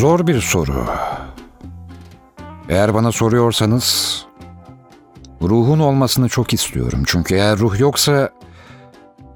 [0.00, 0.86] Zor bir soru.
[2.68, 4.26] Eğer bana soruyorsanız
[5.42, 7.02] ruhun olmasını çok istiyorum.
[7.06, 8.30] Çünkü eğer ruh yoksa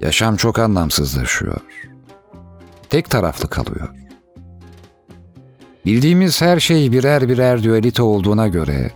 [0.01, 1.61] yaşam çok anlamsızlaşıyor.
[2.89, 3.89] Tek taraflı kalıyor.
[5.85, 8.91] Bildiğimiz her şey birer birer dualite olduğuna göre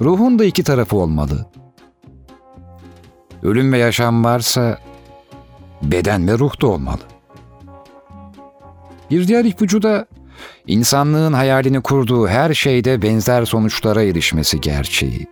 [0.00, 1.46] ruhun da iki tarafı olmalı.
[3.42, 4.78] Ölüm ve yaşam varsa
[5.82, 7.02] beden ve ruh da olmalı.
[9.10, 10.06] Bir diğer ipucu da
[10.66, 15.26] insanlığın hayalini kurduğu her şeyde benzer sonuçlara erişmesi gerçeği.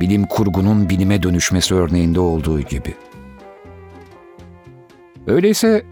[0.00, 2.94] Bilim kurgunun bilime dönüşmesi örneğinde olduğu gibi.
[5.26, 5.84] Öyleyse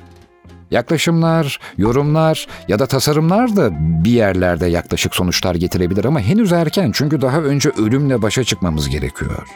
[0.71, 3.71] yaklaşımlar, yorumlar ya da tasarımlar da
[4.05, 9.49] bir yerlerde yaklaşık sonuçlar getirebilir ama henüz erken çünkü daha önce ölümle başa çıkmamız gerekiyor.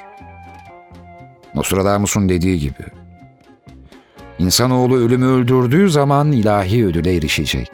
[1.55, 3.04] Nostradamus'un dediği gibi.
[4.39, 7.71] İnsanoğlu ölümü öldürdüğü zaman ilahi ödüle erişecek.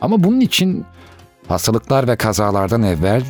[0.00, 0.84] Ama bunun için
[1.48, 3.22] hastalıklar ve kazalardan evvel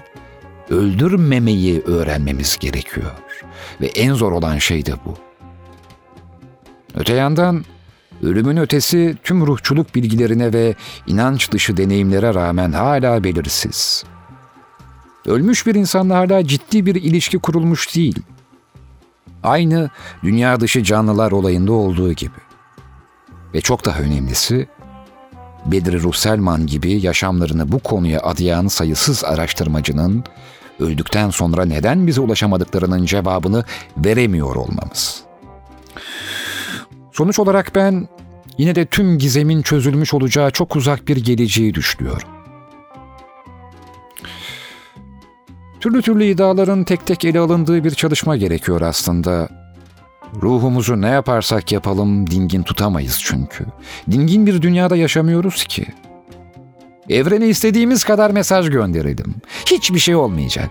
[0.71, 3.11] öldürmemeyi öğrenmemiz gerekiyor.
[3.81, 5.15] Ve en zor olan şey de bu.
[6.95, 7.65] Öte yandan
[8.23, 10.75] ölümün ötesi tüm ruhçuluk bilgilerine ve
[11.07, 14.05] inanç dışı deneyimlere rağmen hala belirsiz.
[15.27, 18.19] Ölmüş bir insanla hala ciddi bir ilişki kurulmuş değil.
[19.43, 19.91] Aynı
[20.23, 22.39] dünya dışı canlılar olayında olduğu gibi.
[23.55, 24.69] Ve çok daha önemlisi,
[25.67, 30.25] Bedri Ruhselman gibi yaşamlarını bu konuya adayan sayısız araştırmacının
[30.81, 33.65] öldükten sonra neden bize ulaşamadıklarının cevabını
[33.97, 35.23] veremiyor olmamız.
[37.13, 38.09] Sonuç olarak ben
[38.59, 42.29] yine de tüm gizemin çözülmüş olacağı çok uzak bir geleceği düşünüyorum.
[45.81, 49.49] Türlü türlü iddiaların tek tek ele alındığı bir çalışma gerekiyor aslında.
[50.43, 53.67] Ruhumuzu ne yaparsak yapalım dingin tutamayız çünkü.
[54.11, 55.87] Dingin bir dünyada yaşamıyoruz ki.
[57.09, 59.35] Evrene istediğimiz kadar mesaj gönderelim.
[59.67, 60.71] Hiçbir şey olmayacak.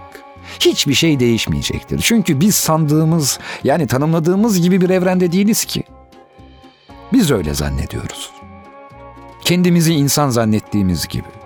[0.60, 2.00] Hiçbir şey değişmeyecektir.
[2.04, 5.84] Çünkü biz sandığımız yani tanımladığımız gibi bir evrende değiliz ki.
[7.14, 8.32] Biz öyle zannediyoruz.
[9.42, 11.39] Kendimizi insan zannettiğimiz gibi.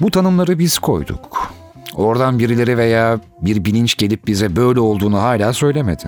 [0.00, 1.52] Bu tanımları biz koyduk.
[1.94, 6.04] Oradan birileri veya bir bilinç gelip bize böyle olduğunu hala söylemedi.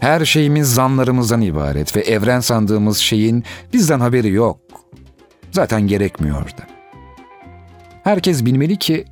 [0.00, 4.58] Her şeyimiz zanlarımızdan ibaret ve evren sandığımız şeyin bizden haberi yok.
[5.50, 6.62] Zaten gerekmiyor da.
[8.04, 9.04] Herkes bilmeli ki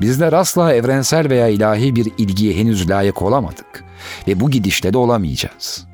[0.00, 3.84] bizler asla evrensel veya ilahi bir ilgiye henüz layık olamadık
[4.28, 5.86] ve bu gidişle de olamayacağız.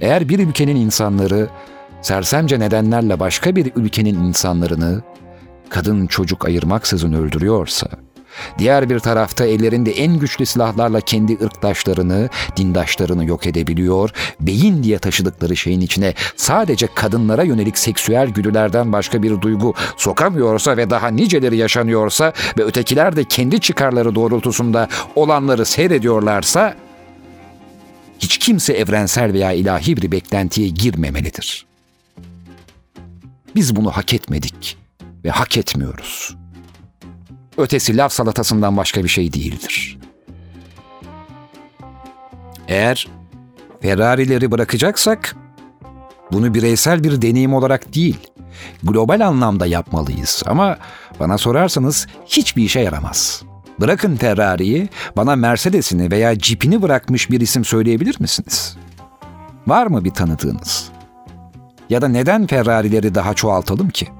[0.00, 1.48] Eğer bir ülkenin insanları
[2.02, 5.02] sersemce nedenlerle başka bir ülkenin insanlarını
[5.70, 7.88] kadın çocuk ayırmaksızın öldürüyorsa,
[8.58, 14.10] diğer bir tarafta ellerinde en güçlü silahlarla kendi ırktaşlarını, dindaşlarını yok edebiliyor,
[14.40, 20.90] beyin diye taşıdıkları şeyin içine sadece kadınlara yönelik seksüel güdülerden başka bir duygu sokamıyorsa ve
[20.90, 26.74] daha niceleri yaşanıyorsa ve ötekiler de kendi çıkarları doğrultusunda olanları seyrediyorlarsa,
[28.18, 31.66] hiç kimse evrensel veya ilahi bir beklentiye girmemelidir.
[33.54, 34.76] Biz bunu hak etmedik
[35.24, 36.36] ve hak etmiyoruz.
[37.56, 39.98] Ötesi laf salatasından başka bir şey değildir.
[42.68, 43.08] Eğer
[43.80, 45.36] Ferrari'leri bırakacaksak
[46.32, 48.16] bunu bireysel bir deneyim olarak değil,
[48.82, 50.78] global anlamda yapmalıyız ama
[51.20, 53.42] bana sorarsanız hiçbir işe yaramaz.
[53.80, 58.76] Bırakın Ferrari'yi, bana Mercedes'ini veya Jeep'ini bırakmış bir isim söyleyebilir misiniz?
[59.66, 60.88] Var mı bir tanıdığınız?
[61.90, 64.19] Ya da neden Ferrari'leri daha çoğaltalım ki?''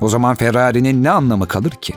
[0.00, 1.94] O zaman Ferrari'nin ne anlamı kalır ki?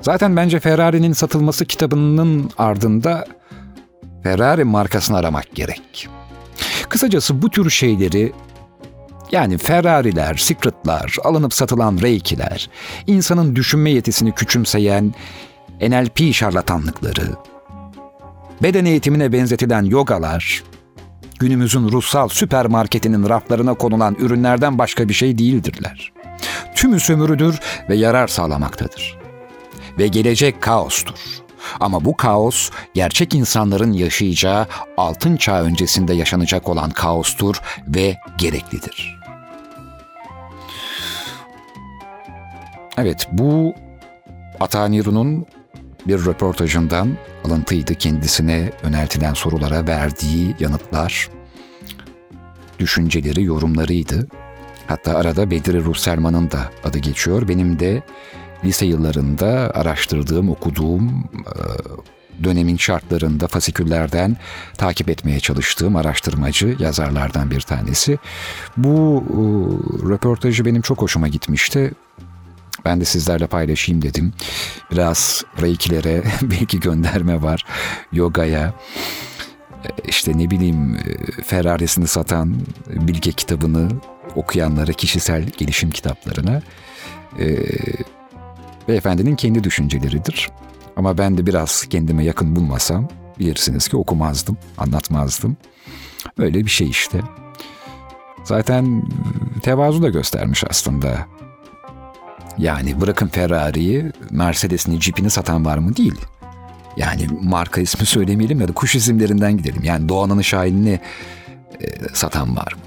[0.00, 3.24] Zaten bence Ferrari'nin satılması kitabının ardında
[4.22, 6.08] Ferrari markasını aramak gerek.
[6.88, 8.32] Kısacası bu tür şeyleri
[9.32, 12.70] yani Ferrari'ler, Secret'lar, alınıp satılan Reiki'ler,
[13.06, 15.14] insanın düşünme yetisini küçümseyen
[15.80, 17.28] NLP şarlatanlıkları,
[18.62, 20.62] beden eğitimine benzetilen yogalar,
[21.40, 26.12] günümüzün ruhsal süpermarketinin raflarına konulan ürünlerden başka bir şey değildirler.
[26.74, 29.18] Tümü sömürüdür ve yarar sağlamaktadır.
[29.98, 31.18] Ve gelecek kaostur.
[31.80, 34.66] Ama bu kaos gerçek insanların yaşayacağı
[34.96, 39.20] altın çağ öncesinde yaşanacak olan kaostur ve gereklidir.
[42.96, 43.74] Evet bu
[44.60, 45.46] Ataniru'nun
[46.10, 51.28] bir röportajından alıntıydı kendisine yöneltilen sorulara verdiği yanıtlar,
[52.78, 54.26] düşünceleri, yorumlarıydı.
[54.86, 57.48] Hatta arada Bedri Ruhselman'ın da adı geçiyor.
[57.48, 58.02] Benim de
[58.64, 61.24] lise yıllarında araştırdığım, okuduğum,
[62.44, 64.36] dönemin şartlarında fasiküllerden
[64.76, 68.18] takip etmeye çalıştığım araştırmacı yazarlardan bir tanesi.
[68.76, 69.40] Bu e,
[70.08, 71.92] röportajı benim çok hoşuma gitmişti.
[72.84, 74.32] Ben de sizlerle paylaşayım dedim.
[74.90, 77.66] Biraz reikilere belki gönderme var.
[78.12, 78.74] Yogaya
[80.08, 82.54] işte ne bileyim e, Ferrari'sini satan
[82.86, 83.88] bilge kitabını
[84.36, 86.62] okuyanlara, kişisel gelişim kitaplarına
[87.38, 87.56] e,
[88.88, 90.50] beyefendinin kendi düşünceleridir.
[90.96, 95.56] Ama ben de biraz kendime yakın bulmasam bilirsiniz ki okumazdım, anlatmazdım.
[96.38, 97.20] Öyle bir şey işte.
[98.44, 99.02] Zaten
[99.62, 101.26] tevazu da göstermiş aslında.
[102.60, 105.96] Yani bırakın Ferrari'yi, Mercedes'ini, Jeep'ini satan var mı?
[105.96, 106.14] Değil.
[106.96, 109.82] Yani marka ismi söylemeyelim ya da kuş isimlerinden gidelim.
[109.84, 111.00] Yani Doğan'ın Şahin'ini
[111.80, 112.80] e, satan var mı?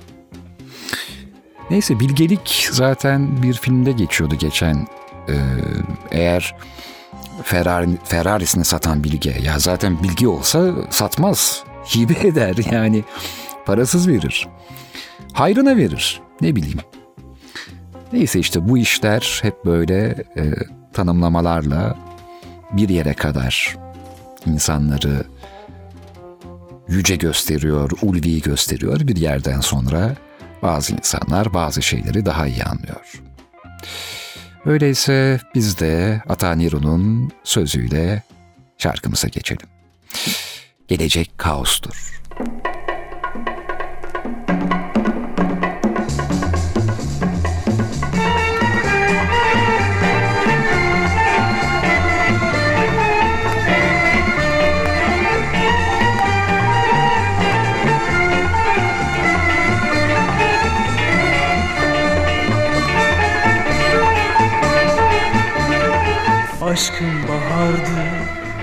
[1.69, 4.87] Neyse bilgelik zaten bir filmde geçiyordu geçen.
[5.29, 5.35] E,
[6.11, 6.55] eğer
[7.43, 11.63] Ferrari, Ferrari'sini satan bilge ya zaten bilgi olsa satmaz.
[11.95, 13.03] Hibe eder yani
[13.65, 14.47] parasız verir.
[15.33, 16.79] Hayrına verir ne bileyim.
[18.13, 20.43] Neyse işte bu işler hep böyle e,
[20.93, 21.97] tanımlamalarla
[22.71, 23.77] bir yere kadar
[24.45, 25.23] insanları
[26.87, 28.99] yüce gösteriyor, ulvi gösteriyor.
[28.99, 30.15] Bir yerden sonra
[30.61, 33.21] bazı insanlar bazı şeyleri daha iyi anlıyor.
[34.65, 38.23] Öyleyse biz de Ata Niru'nun sözüyle
[38.77, 39.67] şarkımıza geçelim.
[40.87, 42.22] Gelecek kaostur.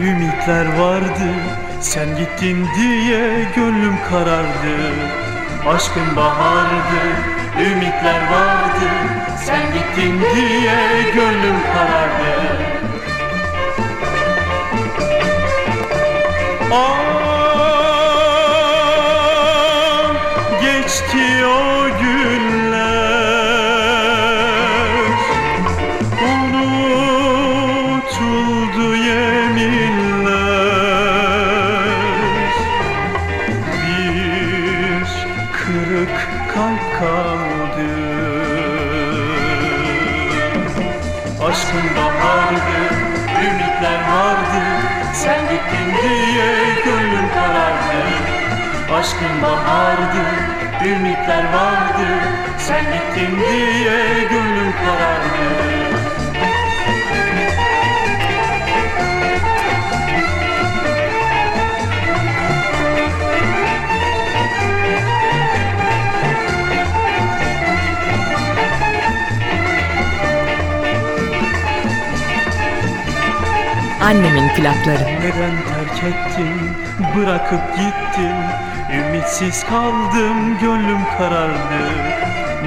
[0.01, 1.31] Ümitler vardı
[1.81, 4.77] Sen gittin diye gönlüm karardı.
[5.69, 7.03] Aşkın bahardı,
[7.61, 8.89] ümitler vardı
[9.45, 12.10] Sen gittin diye gönlüm karardı
[51.31, 52.09] ümitler vardı
[52.59, 55.31] Sen gittin diye gönlüm karardı.
[74.03, 75.05] Annemin plakları.
[75.05, 76.71] Neden terk ettin,
[77.17, 78.70] bırakıp gittin
[79.21, 81.83] Ümitsiz kaldım, gönlüm karardı.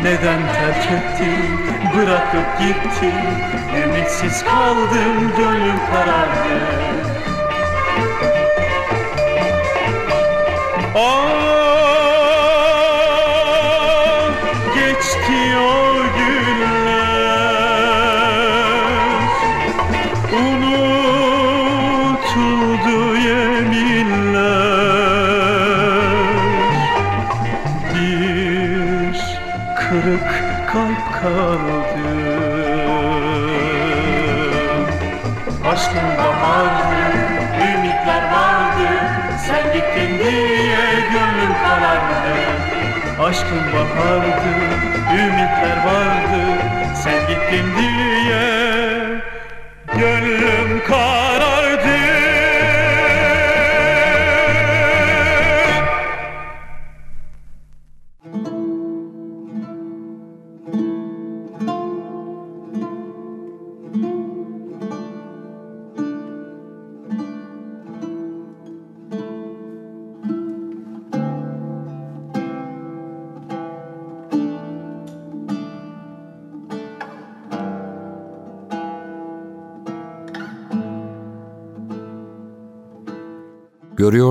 [0.03, 1.59] Neden terk ettin,
[1.97, 3.13] bırakıp gittin?
[3.83, 6.59] Ümitsiz kaldım, gönlüm karardı.
[10.95, 11.53] Ah,
[14.75, 15.72] geçti o
[43.23, 44.49] Aşkın bahardı,
[45.13, 46.61] ümitler vardı
[47.03, 48.22] Sen gittin diye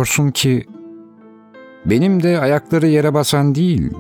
[0.03, 0.67] Görüyorsun ki
[1.87, 3.91] benim de ayakları yere basan değil,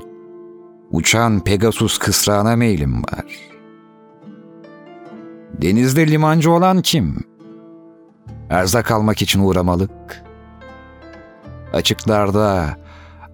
[0.90, 3.24] uçan Pegasus kısrağına meylim var.
[5.52, 7.24] Denizde limancı olan kim?
[8.50, 10.22] Erzak almak için uğramalık.
[11.72, 12.76] Açıklarda,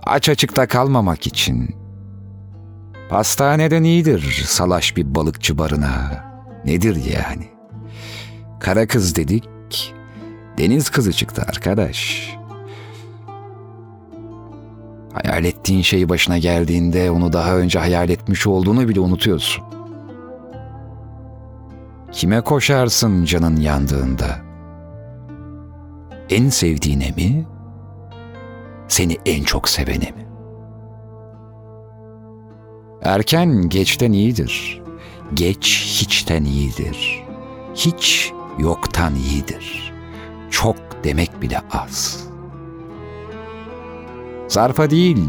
[0.02, 1.76] aç açıkta kalmamak için.
[3.08, 6.24] Pastaneden iyidir salaş bir balıkçı barına.
[6.64, 7.48] Nedir yani?
[8.60, 9.94] Kara kız dedik,
[10.58, 12.37] deniz kızı çıktı arkadaş.
[15.22, 19.64] Hayal ettiğin şey başına geldiğinde onu daha önce hayal etmiş olduğunu bile unutuyorsun.
[22.12, 24.26] Kime koşarsın canın yandığında?
[26.30, 27.46] En sevdiğine mi?
[28.88, 30.28] Seni en çok sevene mi?
[33.02, 34.82] Erken geçten iyidir.
[35.34, 37.24] Geç hiçten iyidir.
[37.74, 39.92] Hiç yoktan iyidir.
[40.50, 42.27] Çok demek bile az.
[44.48, 45.28] Zarfa değil,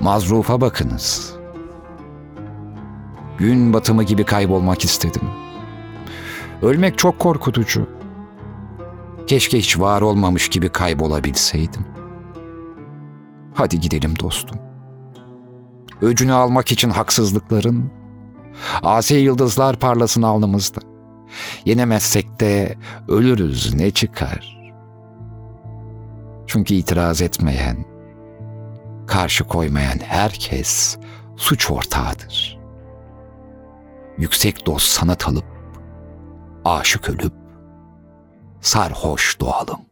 [0.00, 1.36] mazrufa bakınız.
[3.38, 5.22] Gün batımı gibi kaybolmak istedim.
[6.62, 7.86] Ölmek çok korkutucu.
[9.26, 11.86] Keşke hiç var olmamış gibi kaybolabilseydim.
[13.54, 14.58] Hadi gidelim dostum.
[16.02, 17.90] Öcünü almak için haksızlıkların,
[18.82, 20.80] asi yıldızlar parlasın alnımızda.
[21.64, 22.76] Yenemezsek de
[23.08, 24.56] ölürüz ne çıkar.
[26.46, 27.95] Çünkü itiraz etmeyen,
[29.06, 30.98] karşı koymayan herkes
[31.36, 32.58] suç ortağıdır.
[34.18, 35.44] Yüksek dost sanat alıp,
[36.64, 37.34] aşık ölüp,
[38.60, 39.85] sarhoş doğalım.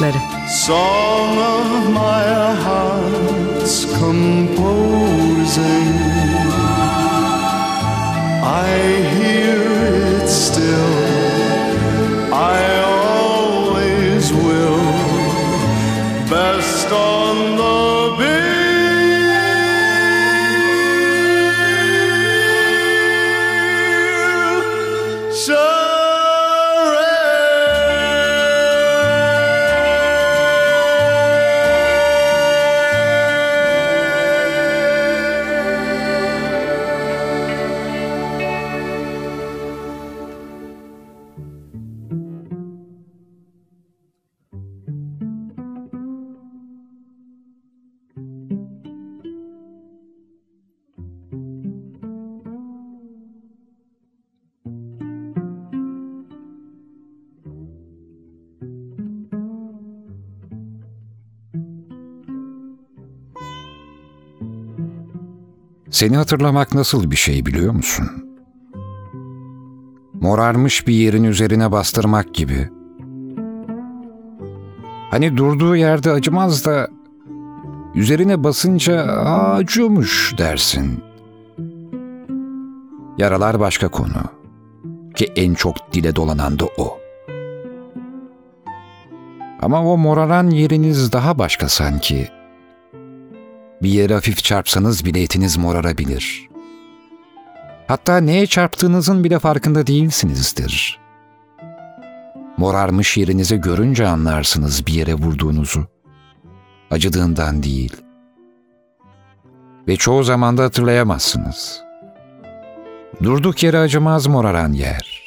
[0.00, 0.48] Annemin plakları.
[0.48, 2.39] Song of my
[66.00, 68.06] Seni hatırlamak nasıl bir şey biliyor musun?
[70.20, 72.68] Morarmış bir yerin üzerine bastırmak gibi.
[75.10, 76.88] Hani durduğu yerde acımaz da
[77.94, 81.04] üzerine basınca "Aa, acıyormuş dersin.
[83.18, 84.22] Yaralar başka konu.
[85.14, 86.98] Ki en çok dile dolanan da o.
[89.62, 92.39] Ama o moraran yeriniz daha başka sanki.
[93.82, 96.48] Bir yere hafif çarpsanız bile etiniz morarabilir.
[97.88, 101.00] Hatta neye çarptığınızın bile farkında değilsinizdir.
[102.56, 105.86] Morarmış yerinize görünce anlarsınız bir yere vurduğunuzu.
[106.90, 107.96] Acıdığından değil.
[109.88, 111.82] Ve çoğu zaman da hatırlayamazsınız.
[113.22, 115.20] Durduk yere acımaz moraran yer.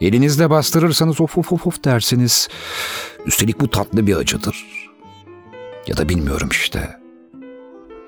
[0.00, 2.48] Elinizle bastırırsanız of of of of dersiniz.
[3.26, 4.66] Üstelik bu tatlı bir acıdır.
[5.86, 7.01] Ya da bilmiyorum işte.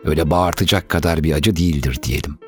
[0.05, 2.39] Öyle bağırtacak kadar bir acı değildir diyelim.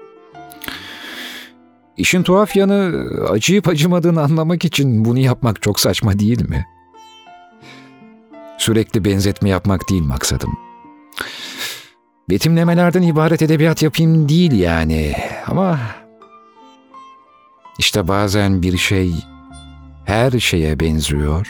[1.97, 6.67] İşin tuhaf yanı acıyıp acımadığını anlamak için bunu yapmak çok saçma değil mi?
[8.59, 10.59] Sürekli benzetme yapmak değil maksadım.
[12.31, 15.15] Betimlemelerden ibaret edebiyat yapayım değil yani
[15.47, 15.81] ama
[17.79, 19.15] işte bazen bir şey
[20.05, 21.47] her şeye benziyor,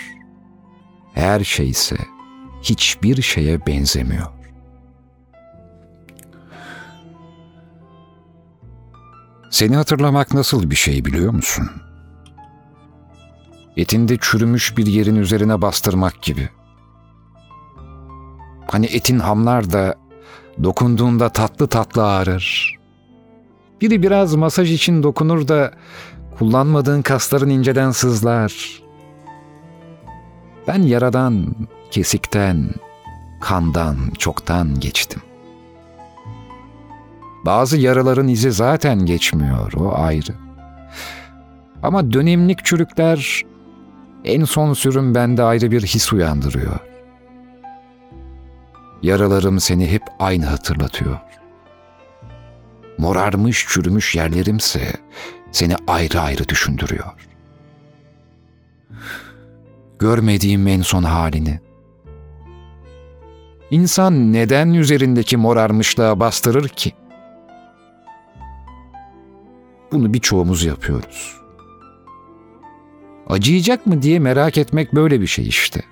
[1.14, 1.96] her şey ise
[2.62, 4.35] hiçbir şeye benzemiyor.
[9.56, 11.70] Seni hatırlamak nasıl bir şey biliyor musun?
[13.76, 16.48] Etinde çürümüş bir yerin üzerine bastırmak gibi.
[18.70, 19.94] Hani etin hamlar da
[20.62, 22.76] dokunduğunda tatlı tatlı ağrır.
[23.80, 25.72] Biri biraz masaj için dokunur da
[26.38, 28.82] kullanmadığın kasların inceden sızlar.
[30.68, 31.54] Ben yaradan,
[31.90, 32.70] kesikten,
[33.40, 35.22] kandan çoktan geçtim.
[37.46, 40.34] Bazı yaraların izi zaten geçmiyor, o ayrı.
[41.82, 43.42] Ama dönemlik çürükler
[44.24, 46.78] en son sürüm bende ayrı bir his uyandırıyor.
[49.02, 51.18] Yaralarım seni hep aynı hatırlatıyor.
[52.98, 54.92] Morarmış çürümüş yerlerimse
[55.52, 57.12] seni ayrı ayrı düşündürüyor.
[59.98, 61.60] Görmediğim en son halini.
[63.70, 66.92] İnsan neden üzerindeki morarmışlığa bastırır ki?
[69.92, 71.36] Bunu birçoğumuz yapıyoruz.
[73.28, 75.82] Acıyacak mı diye merak etmek böyle bir şey işte.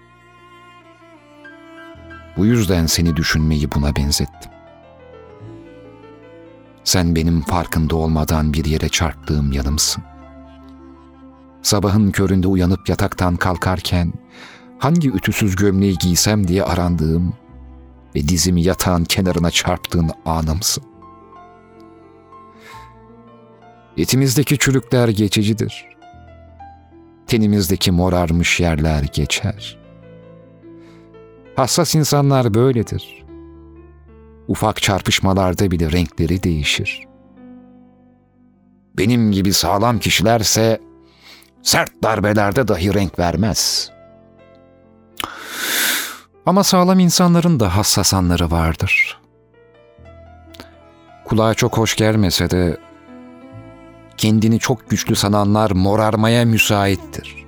[2.37, 4.51] Bu yüzden seni düşünmeyi buna benzettim.
[6.85, 10.05] Sen benim farkında olmadan bir yere çarptığım yanımsın.
[11.63, 14.13] Sabahın köründe uyanıp yataktan kalkarken
[14.79, 17.35] hangi ütüsüz gömleği giysem diye arandığım
[18.15, 20.94] ve dizimi yatağın kenarına çarptığın anımsın.
[23.99, 25.87] Etimizdeki çürükler geçicidir.
[27.27, 29.79] Tenimizdeki morarmış yerler geçer.
[31.57, 33.25] Hassas insanlar böyledir.
[34.49, 37.07] Ufak çarpışmalarda bile renkleri değişir.
[38.99, 40.81] Benim gibi sağlam kişilerse
[41.63, 43.91] sert darbelerde dahi renk vermez.
[46.47, 49.21] Ama sağlam insanların da hassas anları vardır.
[51.25, 52.77] Kulağa çok hoş gelmese de
[54.17, 57.45] kendini çok güçlü sananlar morarmaya müsaittir.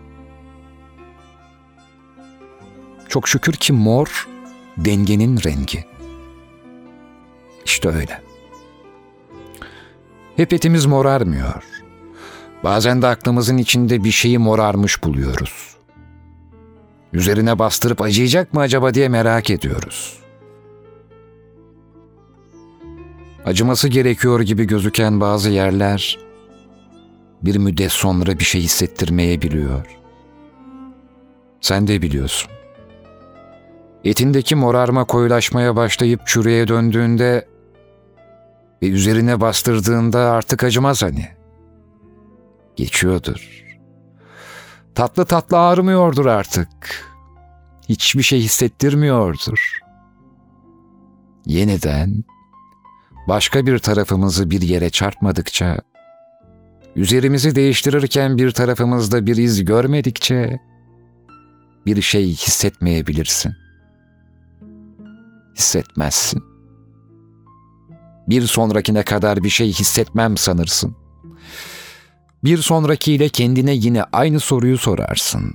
[3.08, 4.28] Çok şükür ki mor
[4.76, 5.84] dengenin rengi.
[7.64, 8.22] İşte öyle.
[10.36, 11.64] Hep etimiz morarmıyor.
[12.64, 15.76] Bazen de aklımızın içinde bir şeyi morarmış buluyoruz.
[17.12, 20.18] Üzerine bastırıp acıyacak mı acaba diye merak ediyoruz.
[23.44, 26.25] Acıması gerekiyor gibi gözüken bazı yerler
[27.46, 29.86] bir müddet sonra bir şey hissettirmeyebiliyor.
[31.60, 32.50] Sen de biliyorsun.
[34.04, 37.48] Etindeki morarma koyulaşmaya başlayıp çürüye döndüğünde
[38.82, 41.28] ve üzerine bastırdığında artık acımaz hani.
[42.76, 43.64] Geçiyordur.
[44.94, 46.68] Tatlı tatlı ağrımıyordur artık.
[47.88, 49.80] Hiçbir şey hissettirmiyordur.
[51.46, 52.24] Yeniden
[53.28, 55.80] başka bir tarafımızı bir yere çarpmadıkça
[56.96, 60.60] Üzerimizi değiştirirken bir tarafımızda bir iz görmedikçe
[61.86, 63.52] bir şey hissetmeyebilirsin.
[65.56, 66.42] Hissetmezsin.
[68.28, 70.96] Bir sonrakine kadar bir şey hissetmem sanırsın.
[72.44, 75.54] Bir sonrakiyle kendine yine aynı soruyu sorarsın.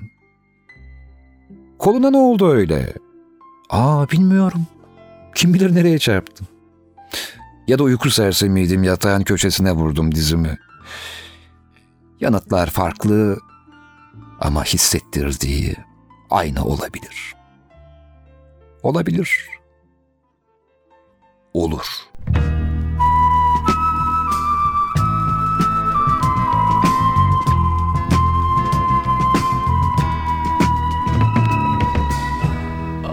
[1.80, 2.94] Koluna ne oldu öyle?
[3.70, 4.68] Aa bilmiyorum.
[5.36, 6.48] Kim bilir nereye çarptım.
[7.68, 10.58] Ya da uyku sersemiydim yatağın köşesine vurdum dizimi.
[12.22, 13.38] Yanıtlar farklı
[14.40, 15.76] ama hissettirdiği
[16.30, 17.36] aynı olabilir.
[18.84, 19.48] Olabilir.
[21.54, 21.86] Olur.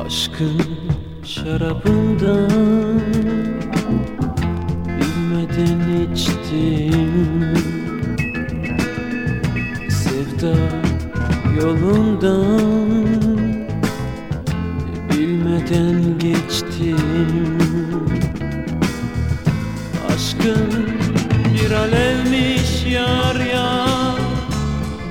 [0.07, 0.63] Aşkın
[1.25, 2.51] şarabından
[4.87, 7.68] bilmeden içtim
[11.61, 12.89] yolundan
[15.11, 17.59] Bilmeden geçtim.
[20.15, 20.89] Aşkın
[21.55, 23.87] bir alevmiş yar ya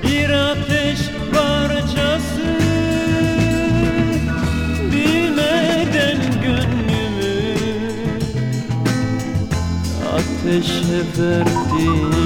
[0.04, 1.00] Bir ateş
[1.34, 2.58] parçası.
[4.92, 7.38] Bilmeden gönlümü
[10.14, 12.17] Ateşe verdim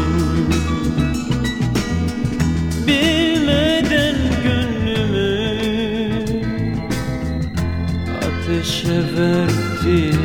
[9.22, 10.21] divertir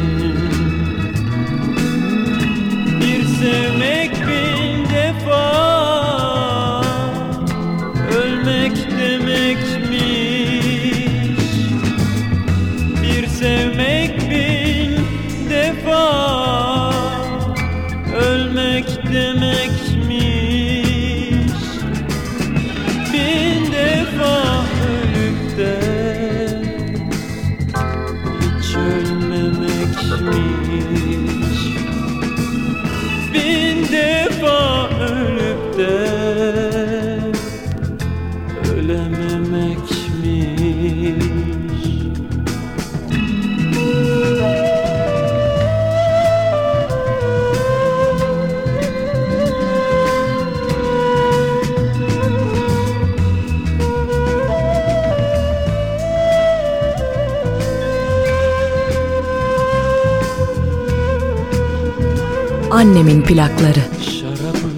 [62.76, 63.82] Annemin plakları.
[64.00, 64.70] Şarabı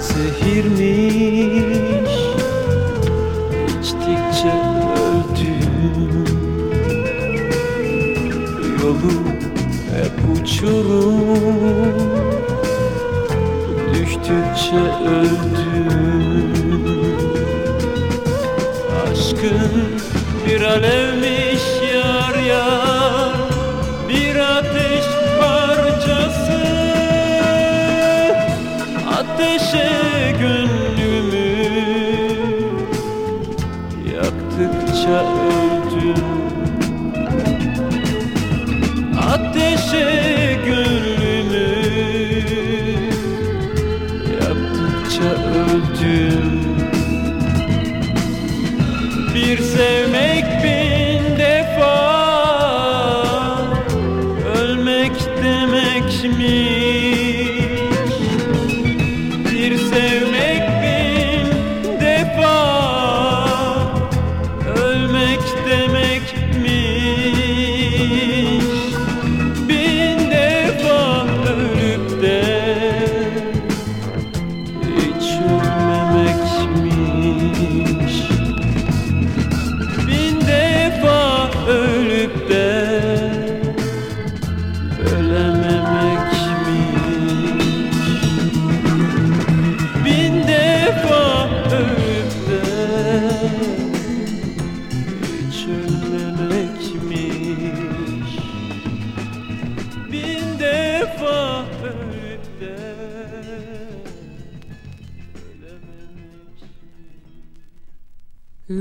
[0.00, 0.84] zehirmiş.
[3.80, 4.54] İçtikçe
[5.08, 6.24] öldüm.
[8.82, 9.14] Yolu
[9.94, 11.94] hep uçurum.
[13.94, 16.52] Düştükçe öldüm.
[19.10, 19.72] Aşkın
[20.46, 21.03] bir alevmiş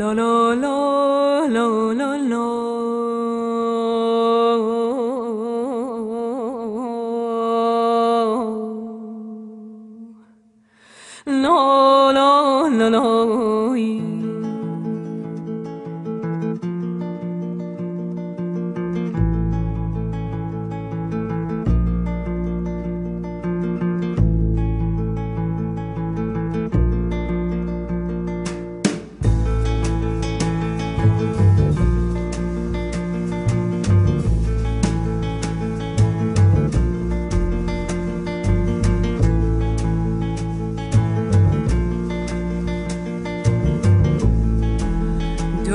[0.04, 2.64] لا لا لا لا لا لا
[11.26, 14.13] No, no, no, no.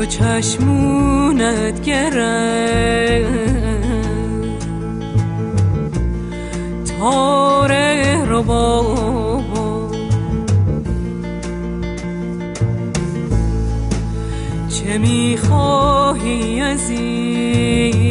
[0.09, 3.29] چشمونت گرفت
[6.99, 8.99] تاره رو با
[14.69, 18.08] چه می‌خواهی از این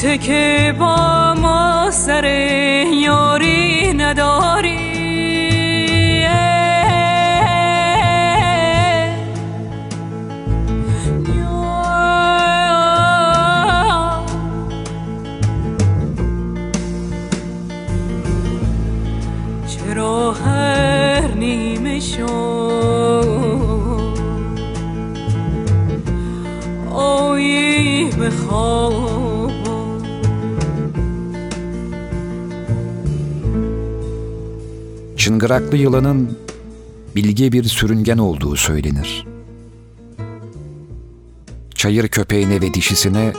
[0.00, 2.24] ته که با ما سر
[3.04, 4.69] یاری نداری.
[35.40, 36.38] Çıngıraklı yılanın
[37.16, 39.26] bilge bir sürüngen olduğu söylenir.
[41.74, 43.32] Çayır köpeğine ve dişisine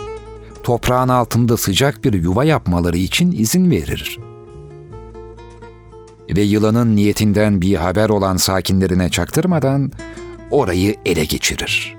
[0.63, 4.19] toprağın altında sıcak bir yuva yapmaları için izin verir.
[6.29, 9.91] Ve yılanın niyetinden bir haber olan sakinlerine çaktırmadan
[10.51, 11.97] orayı ele geçirir.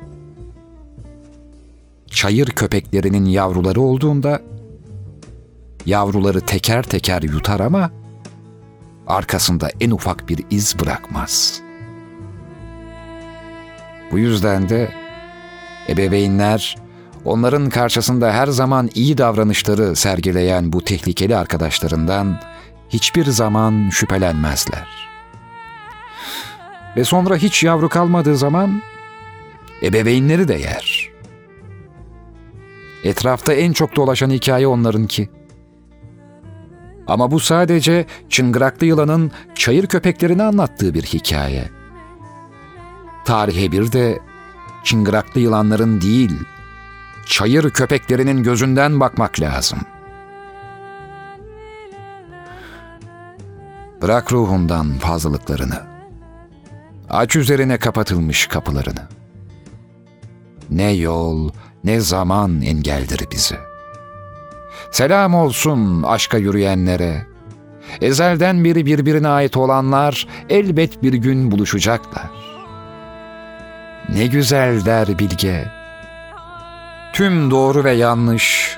[2.07, 4.43] Çayır köpeklerinin yavruları olduğunda
[5.87, 8.02] yavruları teker teker yutar ama
[9.07, 11.61] arkasında en ufak bir iz bırakmaz.
[14.13, 14.93] Bu yüzden de
[15.89, 16.77] ebeveynler
[17.25, 22.41] onların karşısında her zaman iyi davranışları sergileyen bu tehlikeli arkadaşlarından
[22.89, 24.89] hiçbir zaman şüphelenmezler.
[26.97, 28.83] Ve sonra hiç yavru kalmadığı zaman
[29.83, 31.11] ebeveynleri de yer.
[33.05, 35.29] Etrafta en çok dolaşan hikaye onlarınki.
[37.07, 41.71] Ama bu sadece çıngıraklı yılanın çayır köpeklerini anlattığı bir hikaye.
[43.25, 44.19] Tarihe bir de
[44.85, 46.33] çıngıraklı yılanların değil,
[47.27, 49.79] çayır köpeklerinin gözünden bakmak lazım.
[54.03, 55.81] Bırak ruhundan fazlalıklarını.
[57.11, 59.09] Aç üzerine kapatılmış kapılarını.
[60.71, 61.51] Ne yol,
[61.85, 63.72] ne zaman engeldir bizi.
[64.93, 67.27] Selam olsun aşka yürüyenlere.
[68.01, 72.31] Ezelden beri birbirine ait olanlar elbet bir gün buluşacaklar.
[74.09, 75.69] Ne güzel der bilge.
[77.13, 78.77] Tüm doğru ve yanlış,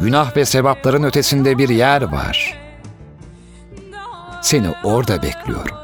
[0.00, 2.58] günah ve sevapların ötesinde bir yer var.
[4.42, 5.76] Seni orada bekliyorum.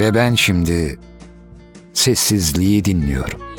[0.00, 0.98] Ve ben şimdi
[1.92, 3.49] sessizliği dinliyorum.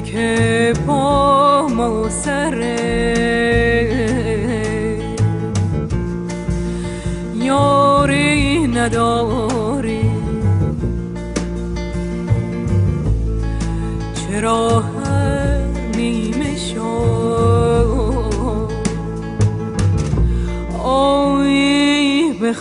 [0.00, 2.76] که با ما سره.
[7.34, 10.10] یاری نداری.
[14.14, 15.58] چرا هر
[15.96, 17.52] نیمه شد
[22.42, 22.52] به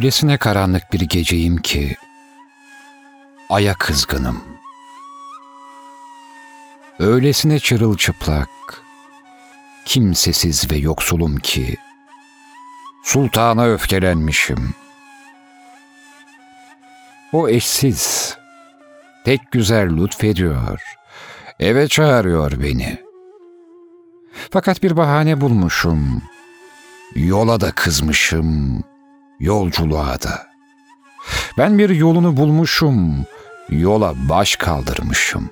[0.00, 1.96] Öylesine karanlık bir geceyim ki
[3.50, 4.44] aya kızgınım.
[6.98, 8.48] Öylesine çırılçıplak,
[9.84, 11.76] kimsesiz ve yoksulum ki
[13.04, 14.74] sultana öfkelenmişim.
[17.32, 18.36] O eşsiz,
[19.24, 20.82] tek güzel lütfediyor,
[21.58, 22.98] eve çağırıyor beni.
[24.50, 26.22] Fakat bir bahane bulmuşum,
[27.14, 28.84] yola da kızmışım,
[29.40, 30.46] yolculuğa da.
[31.58, 33.26] Ben bir yolunu bulmuşum,
[33.68, 35.50] yola baş kaldırmışım.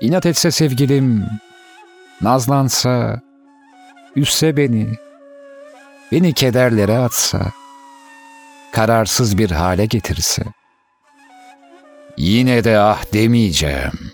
[0.00, 1.26] İnat etse sevgilim,
[2.20, 3.20] nazlansa,
[4.16, 4.88] üsse beni,
[6.12, 7.52] beni kederlere atsa,
[8.72, 10.42] kararsız bir hale getirse,
[12.16, 14.12] yine de ah demeyeceğim.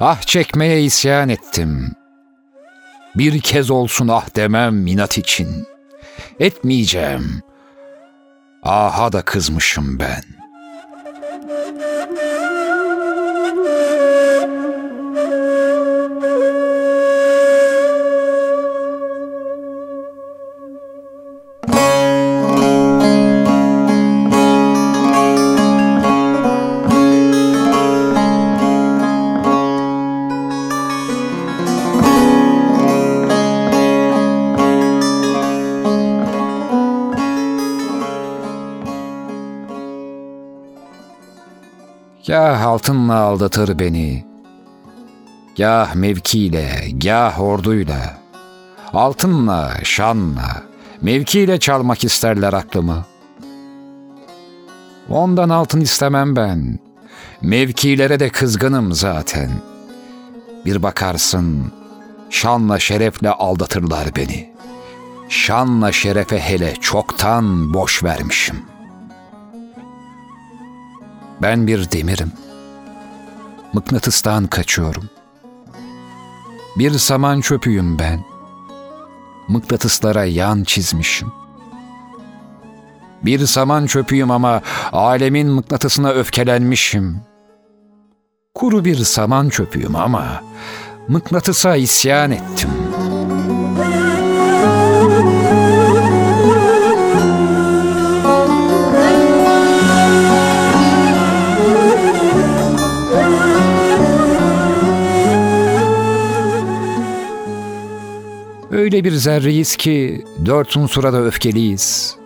[0.00, 2.01] Ah çekmeye isyan ettim.
[3.14, 5.66] Bir kez olsun ah demem minat için.
[6.40, 7.42] Etmeyeceğim.
[8.62, 10.41] Aha da kızmışım ben.
[42.26, 44.24] Gah altınla aldatır beni.
[45.58, 48.18] Gah mevkiyle, gah orduyla.
[48.92, 50.62] Altınla, şanla,
[51.00, 53.04] mevkiyle çalmak isterler aklımı.
[55.08, 56.78] Ondan altın istemem ben.
[57.40, 59.50] Mevkilere de kızgınım zaten.
[60.66, 61.72] Bir bakarsın,
[62.30, 64.52] şanla şerefle aldatırlar beni.
[65.28, 68.71] Şanla şerefe hele çoktan boş vermişim.''
[71.42, 72.32] Ben bir demirim.
[73.72, 75.10] Mıknatıstan kaçıyorum.
[76.78, 78.24] Bir saman çöpüyüm ben.
[79.48, 81.32] Mıknatıslara yan çizmişim.
[83.24, 87.20] Bir saman çöpüyüm ama alemin mıknatısına öfkelenmişim.
[88.54, 90.42] Kuru bir saman çöpüyüm ama
[91.08, 92.81] mıknatısa isyan ettim.''
[108.72, 112.16] Öyle bir zerreyiz ki dört unsura da öfkeliyiz.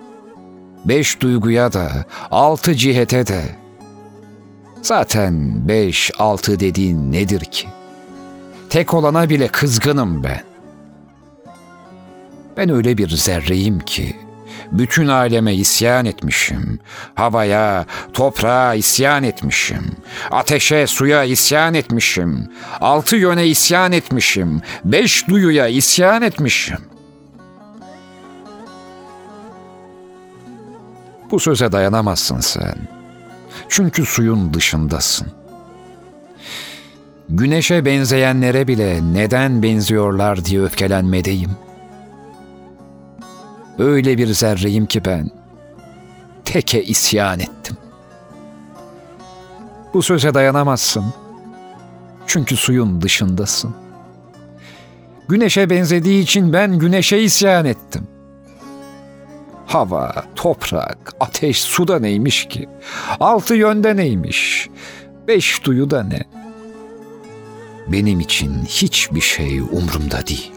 [0.84, 3.42] Beş duyguya da, altı cihete de.
[4.82, 7.68] Zaten beş, altı dediğin nedir ki?
[8.70, 10.42] Tek olana bile kızgınım ben.
[12.56, 14.16] Ben öyle bir zerreyim ki
[14.72, 16.78] bütün aleme isyan etmişim.
[17.14, 19.96] Havaya, toprağa isyan etmişim.
[20.30, 22.48] Ateşe, suya isyan etmişim.
[22.80, 24.60] Altı yöne isyan etmişim.
[24.84, 26.78] Beş duyuya isyan etmişim.
[31.30, 32.76] Bu söze dayanamazsın sen.
[33.68, 35.26] Çünkü suyun dışındasın.
[37.28, 41.65] Güneşe benzeyenlere bile neden benziyorlar diye öfkelenmedeyim.''
[43.78, 45.30] Öyle bir zerreyim ki ben.
[46.44, 47.76] Teke isyan ettim.
[49.94, 51.04] Bu söze dayanamazsın.
[52.26, 53.74] Çünkü suyun dışındasın.
[55.28, 58.06] Güneşe benzediği için ben güneşe isyan ettim.
[59.66, 62.68] Hava, toprak, ateş, su da neymiş ki?
[63.20, 64.68] Altı yönde neymiş?
[65.28, 66.22] Beş duyu da ne?
[67.88, 70.55] Benim için hiçbir şey umrumda değil.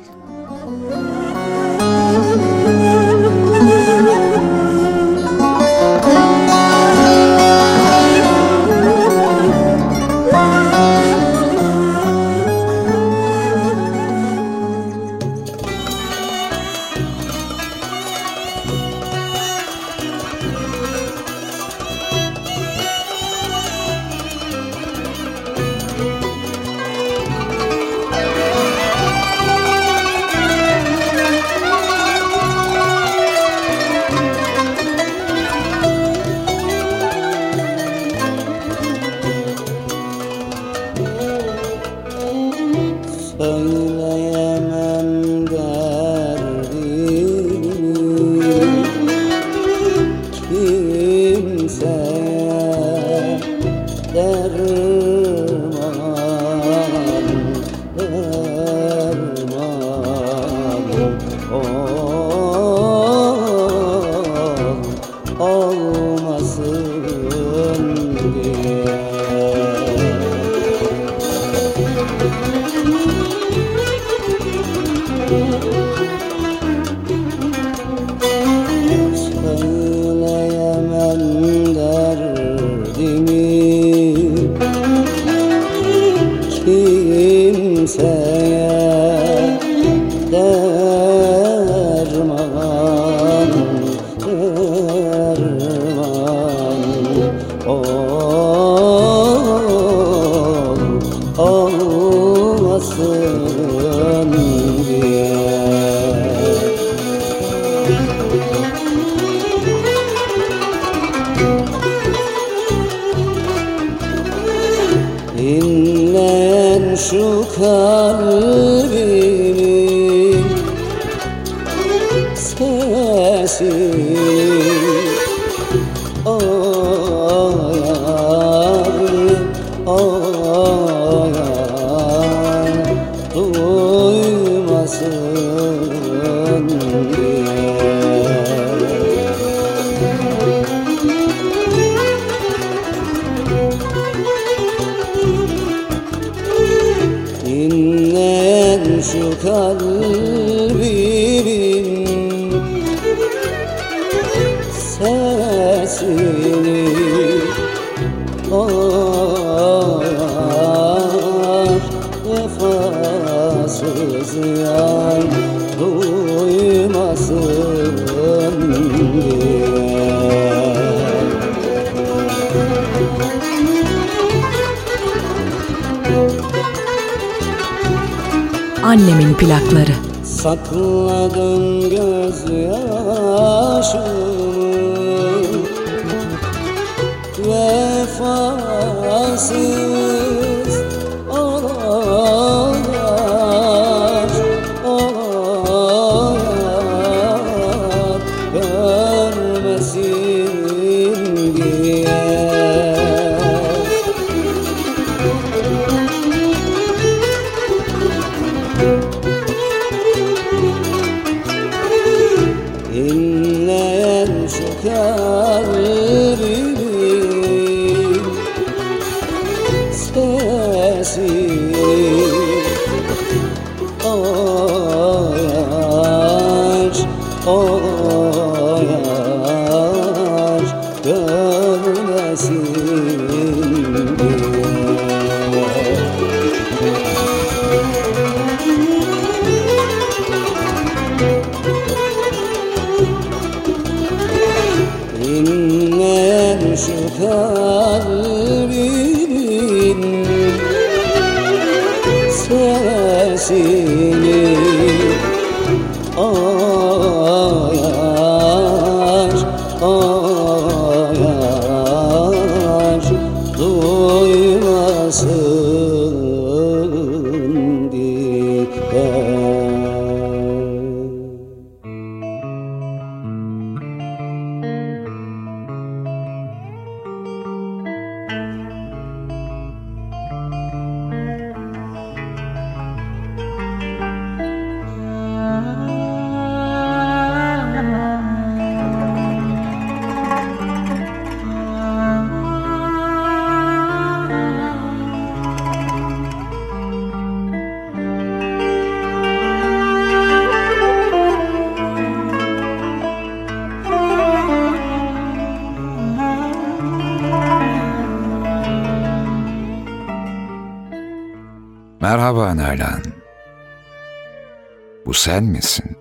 [315.39, 315.95] Sen misin?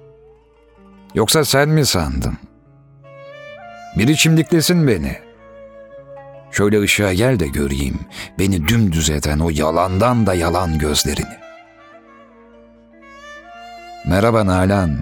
[1.14, 2.38] Yoksa sen mi sandın?
[3.98, 5.18] Bir içimdiklesin beni.
[6.50, 7.98] Şöyle ışığa gel de göreyim
[8.38, 11.36] beni dümdüz eden o yalandan da yalan gözlerini.
[14.06, 14.98] Merhaba Nalan.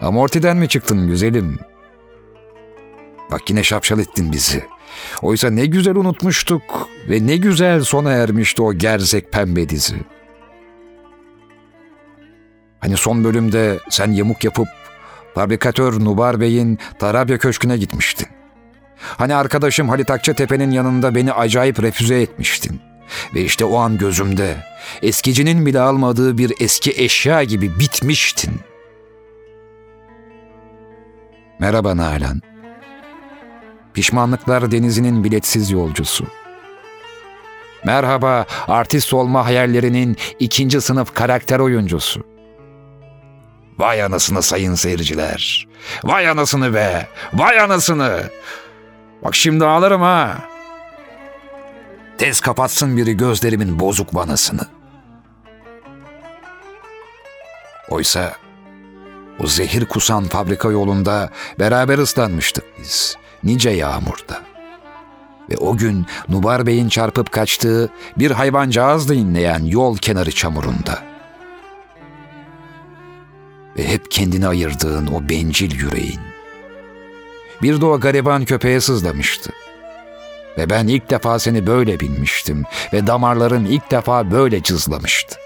[0.00, 1.58] Amortiden mi çıktın güzelim?
[3.30, 4.64] Bak yine şapşal ettin bizi.
[5.22, 10.15] Oysa ne güzel unutmuştuk ve ne güzel sona ermişti o gerzek pembe dizi.
[12.86, 14.68] Hani son bölümde sen yamuk yapıp
[15.34, 18.28] fabrikatör Nubar Bey'in Tarabya Köşkü'ne gitmiştin.
[18.96, 22.80] Hani arkadaşım Halit Akçatepe'nin yanında beni acayip refüze etmiştin.
[23.34, 24.56] Ve işte o an gözümde
[25.02, 28.60] eskicinin bile almadığı bir eski eşya gibi bitmiştin.
[31.58, 32.42] Merhaba Nalan.
[33.94, 36.26] Pişmanlıklar denizinin biletsiz yolcusu.
[37.84, 42.35] Merhaba artist olma hayallerinin ikinci sınıf karakter oyuncusu.
[43.78, 45.68] Vay anasını sayın seyirciler.
[46.04, 47.08] Vay anasını be.
[47.32, 48.30] Vay anasını.
[49.24, 50.38] Bak şimdi ağlarım ha.
[52.18, 54.66] Tez kapatsın biri gözlerimin bozuk vanasını.
[57.90, 58.32] Oysa
[59.40, 63.16] o zehir kusan fabrika yolunda beraber ıslanmıştık biz.
[63.44, 64.42] Nice yağmurda.
[65.50, 71.15] Ve o gün Nubar Bey'in çarpıp kaçtığı bir hayvancağızdı inleyen yol kenarı çamurunda.
[73.78, 76.20] Ve hep kendini ayırdığın o bencil yüreğin.
[77.62, 79.52] Bir de o gariban köpeğe sızlamıştı.
[80.58, 85.36] Ve ben ilk defa seni böyle bilmiştim ve damarların ilk defa böyle cızlamıştı.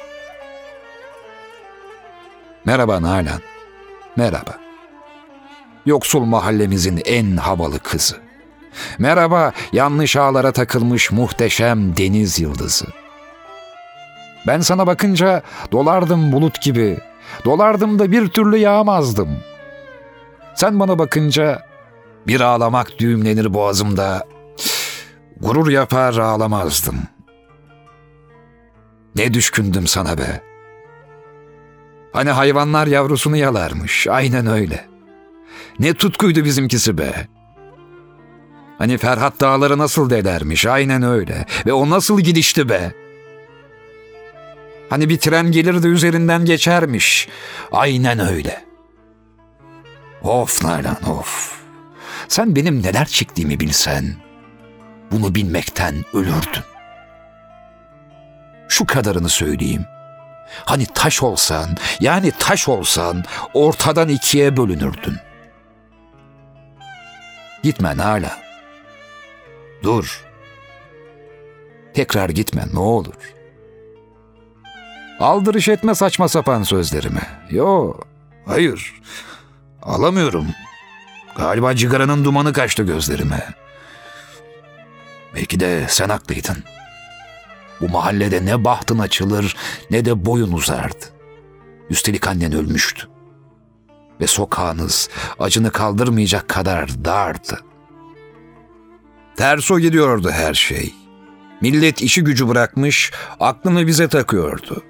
[2.64, 3.40] Merhaba Nalan.
[4.16, 4.58] Merhaba.
[5.86, 8.16] Yoksul mahallemizin en havalı kızı.
[8.98, 12.86] Merhaba yanlış ağlara takılmış muhteşem deniz yıldızı.
[14.46, 16.98] Ben sana bakınca dolardım bulut gibi.
[17.44, 19.38] Dolardım da bir türlü yağmazdım.
[20.54, 21.62] Sen bana bakınca
[22.26, 24.26] bir ağlamak düğümlenir boğazımda.
[25.40, 26.96] Gurur yapar ağlamazdım.
[29.16, 30.42] Ne düşkündüm sana be.
[32.12, 34.06] Hani hayvanlar yavrusunu yalarmış.
[34.08, 34.88] Aynen öyle.
[35.78, 37.28] Ne tutkuydu bizimkisi be.
[38.78, 40.66] Hani Ferhat dağları nasıl delermiş.
[40.66, 41.46] Aynen öyle.
[41.66, 42.92] Ve o nasıl gidişti be.
[44.91, 47.28] Hani bir tren gelir de üzerinden geçermiş.
[47.72, 48.64] Aynen öyle.
[50.22, 51.61] Of Nalan of.
[52.28, 54.16] Sen benim neler çektiğimi bilsen,
[55.11, 56.64] bunu bilmekten ölürdün.
[58.68, 59.84] Şu kadarını söyleyeyim.
[60.64, 63.24] Hani taş olsan, yani taş olsan
[63.55, 65.16] ortadan ikiye bölünürdün.
[67.62, 68.38] Gitme hala.
[69.82, 70.24] Dur.
[71.95, 73.14] Tekrar gitme ne olur.
[75.20, 77.20] Aldırış etme saçma sapan sözlerime.
[77.50, 77.94] Yo,
[78.46, 78.94] hayır.
[79.82, 80.46] Alamıyorum.
[81.36, 83.54] Galiba cigaranın dumanı kaçtı gözlerime.
[85.34, 86.56] Belki de sen haklıydın.
[87.80, 89.56] Bu mahallede ne bahtın açılır
[89.90, 91.04] ne de boyun uzardı.
[91.90, 93.08] Üstelik annen ölmüştü.
[94.20, 95.08] Ve sokağınız
[95.38, 97.60] acını kaldırmayacak kadar dardı.
[99.36, 100.94] Terso gidiyordu her şey.
[101.60, 104.84] Millet işi gücü bırakmış, aklını bize takıyordu.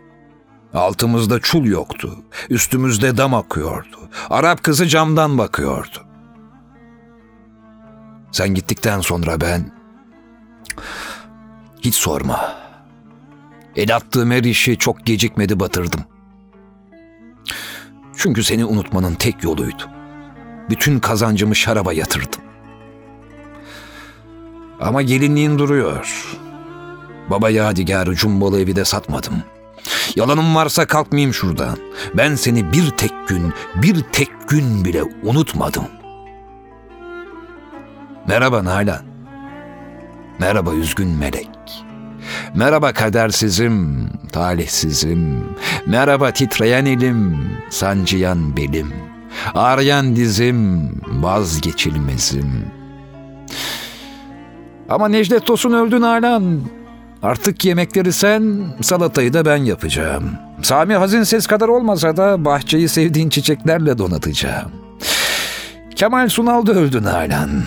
[0.75, 2.17] Altımızda çul yoktu,
[2.51, 3.97] üstümüzde dam akıyordu.
[4.31, 6.05] Arap kızı camdan bakıyordu.
[8.33, 9.73] Sen gittikten sonra ben...
[11.81, 12.55] Hiç sorma.
[13.77, 16.01] El attığım her işi çok gecikmedi batırdım.
[18.17, 19.83] Çünkü seni unutmanın tek yoluydu.
[20.71, 22.41] Bütün kazancımı şaraba yatırdım.
[24.81, 26.37] Ama gelinliğin duruyor.
[27.31, 29.43] Baba yadigarı cumbalı evi de satmadım.
[30.17, 31.79] Yalanım varsa kalkmayayım şuradan.
[32.15, 35.85] Ben seni bir tek gün, bir tek gün bile unutmadım.
[38.29, 39.03] Merhaba Nalan.
[40.39, 41.49] Merhaba üzgün melek.
[42.55, 45.45] Merhaba kadersizim, talihsizim.
[45.87, 48.93] Merhaba titreyen elim, sancıyan belim.
[49.55, 52.65] Ağrıyan dizim, vazgeçilmezim.
[54.89, 56.61] Ama Necdet Tosun öldü Nalan.
[57.23, 60.33] Artık yemekleri sen, salatayı da ben yapacağım.
[60.63, 64.73] Sami Hazin ses kadar olmasa da bahçeyi sevdiğin çiçeklerle donatacağım.
[65.97, 67.63] Kemal Sunal da öldü Nalan.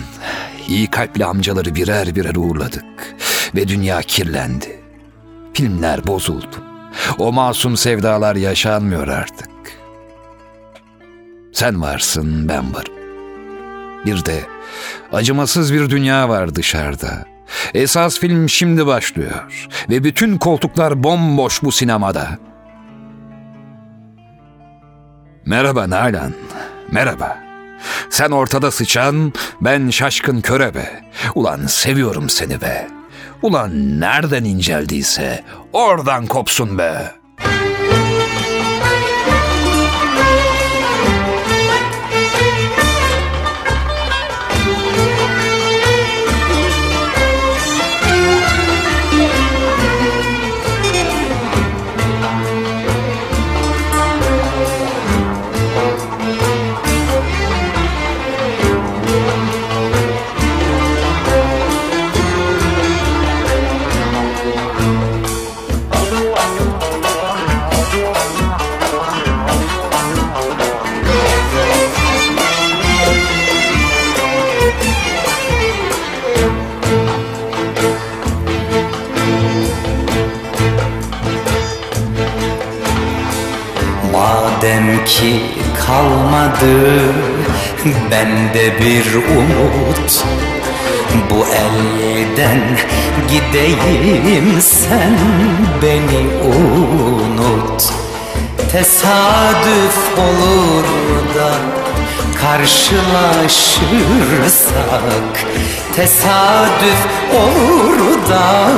[0.68, 2.84] İyi kalpli amcaları birer birer uğurladık.
[3.54, 4.80] Ve dünya kirlendi.
[5.52, 6.56] Filmler bozuldu.
[7.18, 9.48] O masum sevdalar yaşanmıyor artık.
[11.52, 12.94] Sen varsın, ben varım.
[14.06, 14.40] Bir de
[15.12, 17.33] acımasız bir dünya var dışarıda.
[17.74, 22.38] Esas film şimdi başlıyor ve bütün koltuklar bomboş bu sinemada.
[25.46, 26.32] Merhaba Nalan,
[26.92, 27.38] merhaba.
[28.10, 31.04] Sen ortada sıçan, ben şaşkın körebe.
[31.34, 32.88] Ulan seviyorum seni be.
[33.42, 37.23] Ulan nereden inceldiyse oradan kopsun be.
[84.64, 85.42] Madem ki
[85.86, 87.04] kalmadı
[88.10, 90.24] bende bir umut.
[91.30, 92.60] Bu elden
[93.30, 95.18] gideyim sen
[95.82, 97.92] beni unut.
[98.72, 100.84] Tesadüf olur
[101.34, 101.52] da
[102.40, 105.34] karşılaşırsak
[105.96, 107.02] Tesadüf
[107.34, 107.98] olur
[108.30, 108.70] da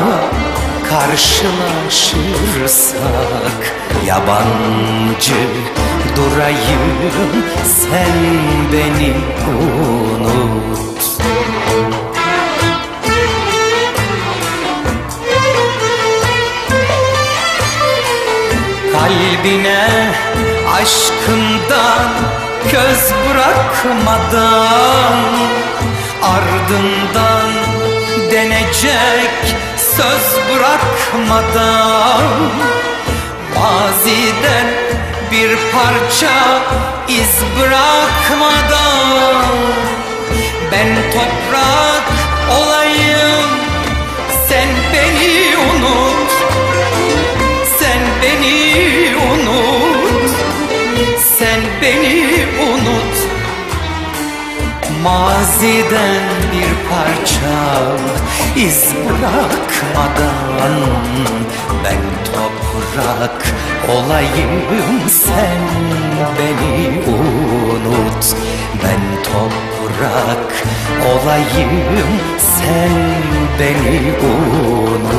[0.91, 3.61] karşılaşırsak
[4.07, 5.35] Yabancı
[6.17, 8.13] durayım sen
[8.73, 9.15] beni
[9.49, 11.03] unut.
[18.93, 19.85] Kalbine
[20.73, 22.09] aşkından
[22.71, 25.19] köz bırakmadan
[26.23, 27.51] Ardından
[28.31, 29.57] denecek
[29.97, 32.25] söz bırakmadan
[33.55, 34.67] Maziden
[35.33, 36.63] bir parça
[37.09, 39.45] iz bırakmadan
[40.73, 42.07] Ben toprak
[42.59, 43.51] olayım.
[44.49, 46.33] Sen beni unut
[47.79, 50.31] Sen beni unut
[51.39, 53.26] sen beni unut
[55.03, 56.23] Maziden
[56.53, 57.57] bir parça.
[58.57, 60.35] İz bırakmadan
[61.85, 63.55] Ben toprak
[63.89, 64.51] olayım.
[65.09, 65.59] Sen
[66.39, 68.37] beni unut.
[68.85, 70.65] Ben toprak
[71.13, 71.71] olayım.
[72.39, 72.91] Sen
[73.59, 75.16] beni unut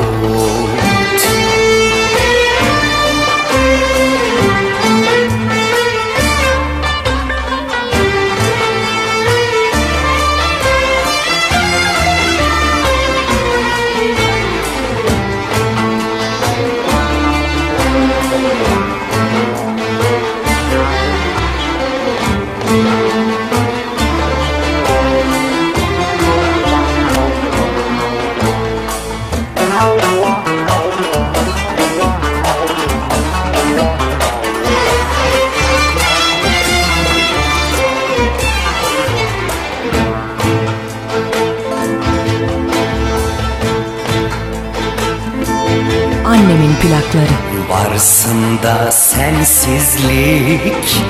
[47.98, 51.02] Varsın da sensizlik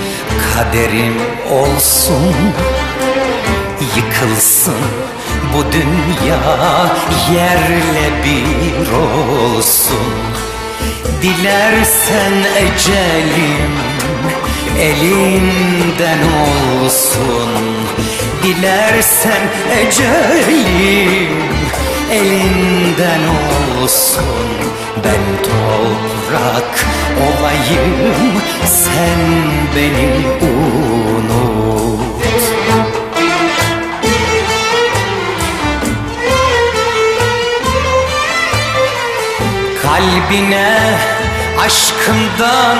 [0.54, 1.16] kaderim
[1.50, 2.34] olsun.
[3.96, 4.74] Yıkılsın
[5.54, 6.40] bu dünya
[7.34, 10.12] yerle bir olsun.
[11.22, 13.72] Dilersen ecelim
[14.80, 16.20] elinden
[16.82, 17.50] olsun.
[18.42, 19.42] Dilersen
[19.80, 21.28] ecelim
[22.10, 23.20] elinden
[23.82, 24.24] olsun.
[25.04, 26.86] Ben toprak
[27.26, 29.20] olayım sen
[29.76, 30.10] beni
[30.42, 31.98] unut.
[39.82, 40.98] Kalbine
[41.60, 42.78] aşkımdan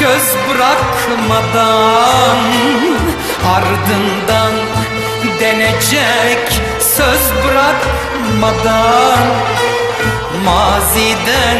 [0.00, 2.38] göz bırakmadan
[3.46, 4.52] Ardından
[5.40, 7.20] denecek söz
[8.26, 9.26] bırakmadan
[10.44, 11.58] Maziden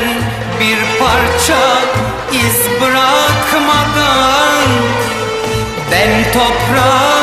[0.60, 1.62] bir parça
[2.32, 4.68] iz bırakmadan
[5.90, 7.15] Ben toprak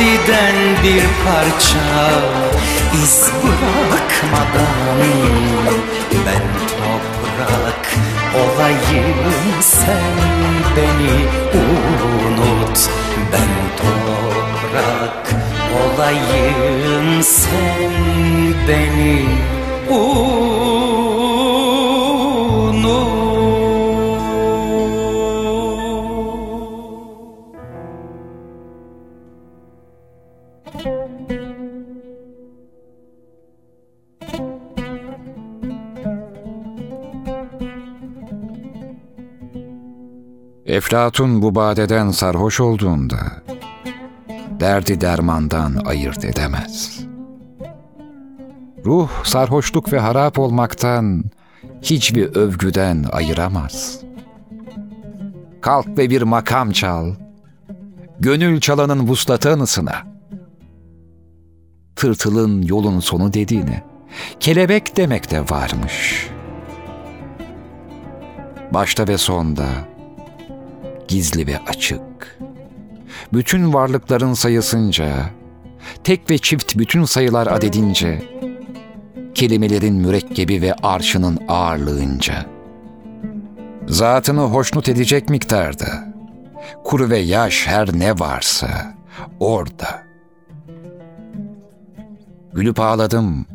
[0.00, 2.10] Maziden bir parça.
[3.02, 4.98] İz bırakmadan
[6.26, 6.42] Ben
[6.78, 7.94] toprak
[8.34, 9.14] olayım.
[9.60, 10.16] Sen
[10.76, 11.16] beni
[11.60, 12.90] unut.
[13.32, 15.30] Ben toprak
[15.82, 17.22] olayım.
[17.22, 17.90] Sen
[18.68, 19.24] beni
[19.88, 21.19] unut
[40.90, 43.16] Eflatun bu badeden sarhoş olduğunda
[44.60, 47.00] derdi dermandan ayırt edemez.
[48.84, 51.24] Ruh sarhoşluk ve harap olmaktan
[51.82, 54.00] hiçbir övgüden ayıramaz.
[55.60, 57.14] Kalk ve bir makam çal,
[58.20, 59.94] gönül çalanın vuslatı anısına.
[61.96, 63.84] Tırtılın yolun sonu dediğine,
[64.40, 66.28] kelebek demek de varmış.
[68.72, 69.89] Başta ve sonda,
[71.10, 72.38] gizli ve açık.
[73.32, 75.30] Bütün varlıkların sayısınca,
[76.04, 78.22] tek ve çift bütün sayılar adedince,
[79.34, 82.46] kelimelerin mürekkebi ve arşının ağırlığınca,
[83.86, 86.14] zatını hoşnut edecek miktarda,
[86.84, 88.94] kuru ve yaş her ne varsa
[89.40, 90.02] orada.
[92.52, 93.46] Gülüp ağladım,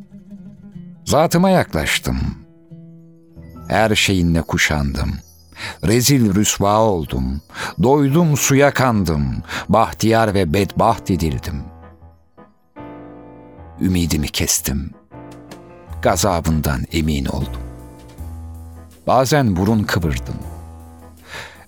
[1.06, 2.18] zatıma yaklaştım,
[3.68, 5.25] her şeyinle kuşandım.''
[5.88, 7.42] Rezil rüsva oldum,
[7.84, 11.64] doydum suya kandım, bahtiyar ve bedbaht edildim.
[13.82, 14.92] Ümidimi kestim,
[16.02, 17.62] gazabından emin oldum.
[19.08, 20.38] Bazen burun kıvırdım.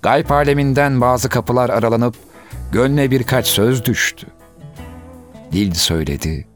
[0.01, 2.15] Gayb aleminden bazı kapılar aralanıp
[2.71, 4.27] gönle birkaç söz düştü.
[5.51, 6.47] Dil söyledi,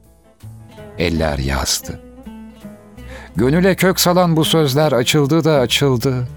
[0.98, 2.02] eller yazdı.
[3.36, 6.28] Gönüle kök salan bu sözler açıldı da açıldı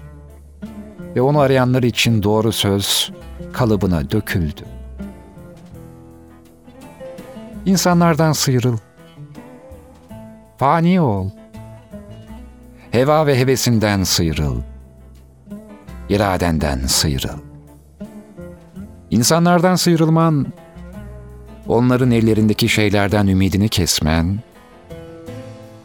[1.15, 3.11] ve onu arayanlar için doğru söz
[3.53, 4.61] kalıbına döküldü.
[7.65, 8.77] İnsanlardan sıyrıl.
[10.57, 11.29] Fani ol.
[12.91, 14.61] Heva ve hevesinden sıyrıl.
[16.09, 17.39] İradenden sıyrıl.
[19.11, 20.45] İnsanlardan sıyrılman,
[21.67, 24.39] onların ellerindeki şeylerden ümidini kesmen,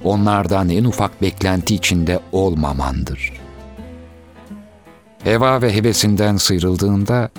[0.04, 3.40] onlardan en ufak beklenti içinde olmamandır.
[5.24, 7.30] Heva ve hevesinden sıyrıldığında,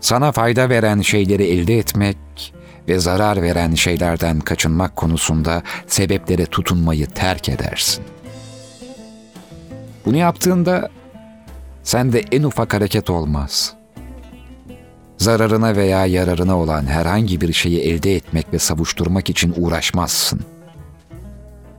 [0.00, 2.16] sana fayda veren şeyleri elde etmek
[2.88, 8.04] ve zarar veren şeylerden kaçınmak konusunda sebeplere tutunmayı terk edersin.
[10.04, 10.88] Bunu yaptığında
[11.82, 13.74] sende en ufak hareket olmaz.
[15.18, 20.40] Zararına veya yararına olan herhangi bir şeyi elde etmek ve savuşturmak için uğraşmazsın.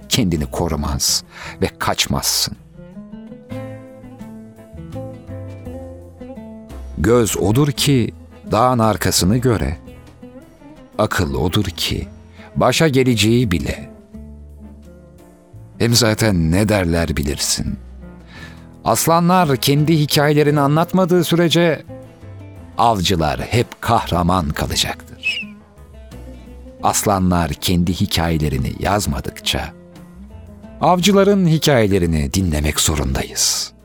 [0.10, 1.24] Kendini korumaz
[1.62, 2.67] ve kaçmazsın.
[6.98, 8.14] Göz odur ki
[8.52, 9.78] dağın arkasını göre.
[10.98, 12.08] Akıl odur ki
[12.56, 13.90] başa geleceği bile.
[15.78, 17.80] Hem zaten ne derler bilirsin.
[18.86, 21.84] Aslanlar kendi hikayelerini anlatmadığı sürece
[22.78, 25.48] avcılar hep kahraman kalacaktır.
[26.84, 29.74] Aslanlar kendi hikayelerini yazmadıkça
[30.82, 33.77] avcıların hikayelerini dinlemek zorundayız.''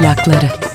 [0.00, 0.65] Plakları.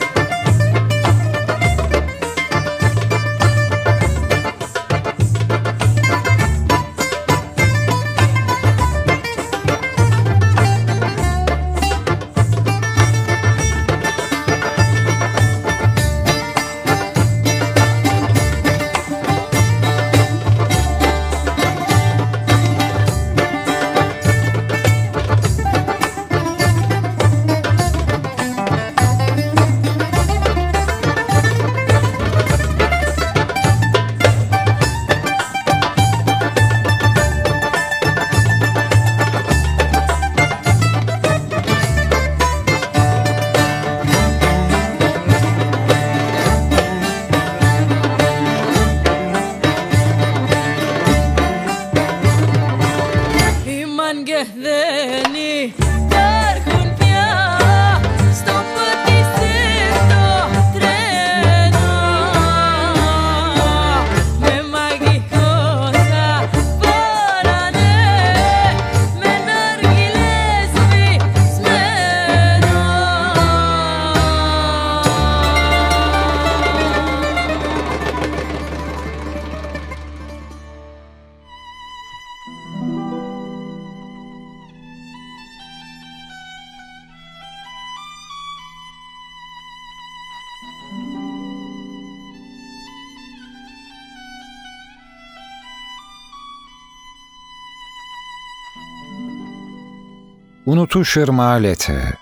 [100.92, 102.14] Unutuşır malete.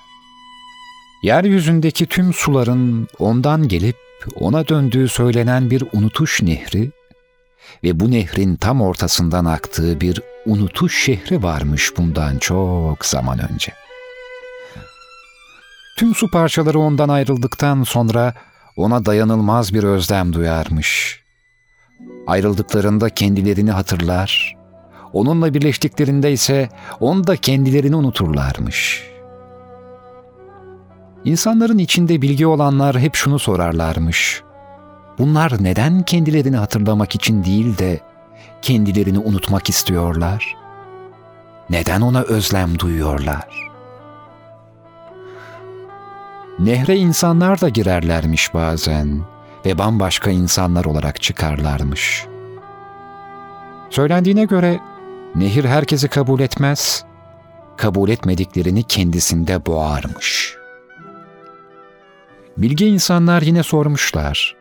[1.23, 3.95] Yeryüzündeki tüm suların ondan gelip
[4.35, 6.91] ona döndüğü söylenen bir unutuş nehri
[7.83, 13.73] ve bu nehrin tam ortasından aktığı bir unutuş şehri varmış bundan çok zaman önce.
[15.97, 18.33] Tüm su parçaları ondan ayrıldıktan sonra
[18.77, 21.19] ona dayanılmaz bir özlem duyarmış.
[22.27, 24.58] Ayrıldıklarında kendilerini hatırlar,
[25.13, 29.09] onunla birleştiklerinde ise onu da kendilerini unuturlarmış.''
[31.25, 34.43] İnsanların içinde bilgi olanlar hep şunu sorarlarmış.
[35.17, 37.99] Bunlar neden kendilerini hatırlamak için değil de
[38.61, 40.55] kendilerini unutmak istiyorlar?
[41.69, 43.69] Neden ona özlem duyuyorlar?
[46.59, 49.21] Nehre insanlar da girerlermiş bazen
[49.65, 52.25] ve bambaşka insanlar olarak çıkarlarmış.
[53.89, 54.79] Söylendiğine göre
[55.35, 57.05] nehir herkesi kabul etmez,
[57.77, 60.59] kabul etmediklerini kendisinde boğarmış.''
[62.61, 64.55] Bilge insanlar yine sormuşlar.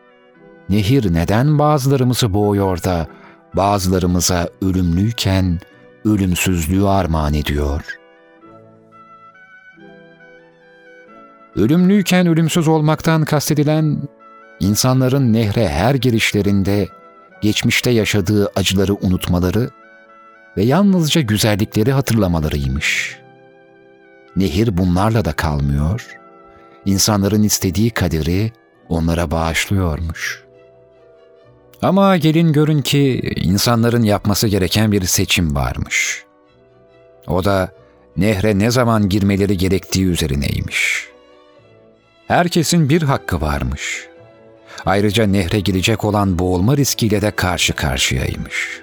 [0.69, 3.07] Nehir neden bazılarımızı boğuyor da
[3.53, 5.59] bazılarımıza ölümlüyken
[6.05, 7.81] ölümsüzlüğü armağan ediyor?
[11.55, 13.97] Ölümlüyken ölümsüz olmaktan kastedilen
[14.59, 16.87] insanların nehre her girişlerinde
[17.41, 19.69] geçmişte yaşadığı acıları unutmaları
[20.57, 23.19] ve yalnızca güzellikleri hatırlamalarıymış.
[24.35, 26.19] Nehir bunlarla da kalmıyor.''
[26.85, 28.51] insanların istediği kaderi
[28.89, 30.43] onlara bağışlıyormuş.
[31.81, 36.23] Ama gelin görün ki insanların yapması gereken bir seçim varmış.
[37.27, 37.71] O da
[38.17, 41.07] nehre ne zaman girmeleri gerektiği üzerineymiş.
[42.27, 44.07] Herkesin bir hakkı varmış.
[44.85, 48.81] Ayrıca nehre girecek olan boğulma riskiyle de karşı karşıyaymış.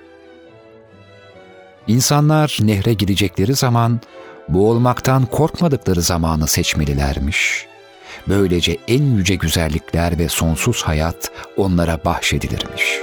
[1.86, 4.00] İnsanlar nehre girecekleri zaman
[4.48, 7.76] boğulmaktan korkmadıkları zamanı seçmelilermiş.''
[8.28, 13.00] Böylece en yüce güzellikler ve sonsuz hayat onlara bahşedilirmiş.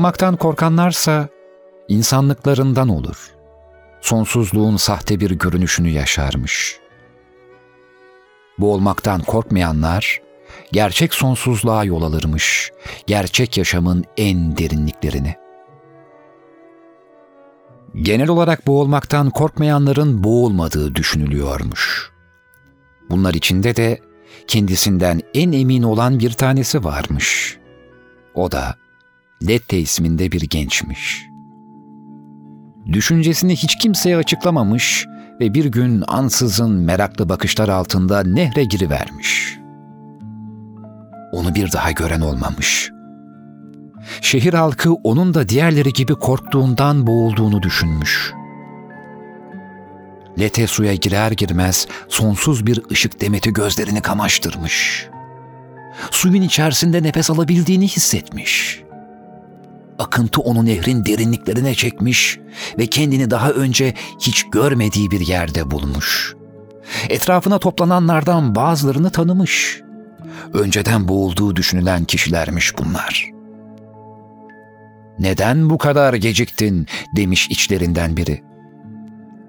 [0.00, 1.28] Boğulmaktan korkanlarsa
[1.88, 3.30] insanlıklarından olur.
[4.00, 6.78] Sonsuzluğun sahte bir görünüşünü yaşarmış.
[8.58, 10.20] Boğulmaktan korkmayanlar,
[10.72, 12.72] gerçek sonsuzluğa yol alırmış,
[13.06, 15.34] gerçek yaşamın en derinliklerini.
[17.94, 22.10] Genel olarak boğulmaktan korkmayanların boğulmadığı düşünülüyormuş.
[23.10, 23.98] Bunlar içinde de
[24.46, 27.58] kendisinden en emin olan bir tanesi varmış.
[28.34, 28.76] O da
[29.48, 31.30] Lette isminde bir gençmiş.''
[32.92, 35.06] Düşüncesini hiç kimseye açıklamamış
[35.40, 39.58] ve bir gün ansızın meraklı bakışlar altında nehre girivermiş.
[41.32, 42.90] Onu bir daha gören olmamış.
[44.20, 48.32] Şehir halkı onun da diğerleri gibi korktuğundan boğulduğunu düşünmüş.
[50.38, 55.08] Lete suya girer girmez sonsuz bir ışık demeti gözlerini kamaştırmış.
[56.10, 58.89] Suyun içerisinde nefes alabildiğini hissetmiş.''
[60.00, 62.38] Akıntı onu nehrin derinliklerine çekmiş
[62.78, 66.34] ve kendini daha önce hiç görmediği bir yerde bulmuş.
[67.08, 69.80] Etrafına toplananlardan bazılarını tanımış.
[70.54, 73.30] Önceden boğulduğu düşünülen kişilermiş bunlar.
[75.18, 76.86] Neden bu kadar geciktin
[77.16, 78.42] demiş içlerinden biri.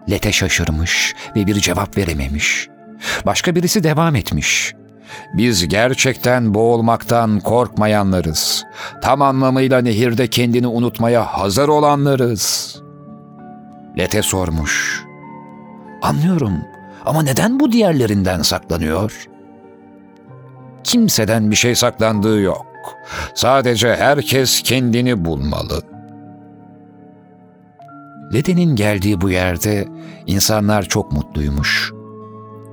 [0.10, 2.68] Lete şaşırmış ve bir cevap verememiş.
[3.26, 4.74] Başka birisi devam etmiş.
[5.34, 8.64] Biz gerçekten boğulmaktan korkmayanlarız.
[9.02, 12.76] Tam anlamıyla nehirde kendini unutmaya hazır olanlarız.
[13.98, 15.04] Lete sormuş.
[16.02, 16.54] Anlıyorum
[17.06, 19.28] ama neden bu diğerlerinden saklanıyor?
[20.84, 22.66] Kimseden bir şey saklandığı yok.
[23.36, 25.82] Sadece herkes kendini bulmalı.
[28.34, 29.88] Lete'nin geldiği bu yerde
[30.28, 31.92] insanlar çok mutluymuş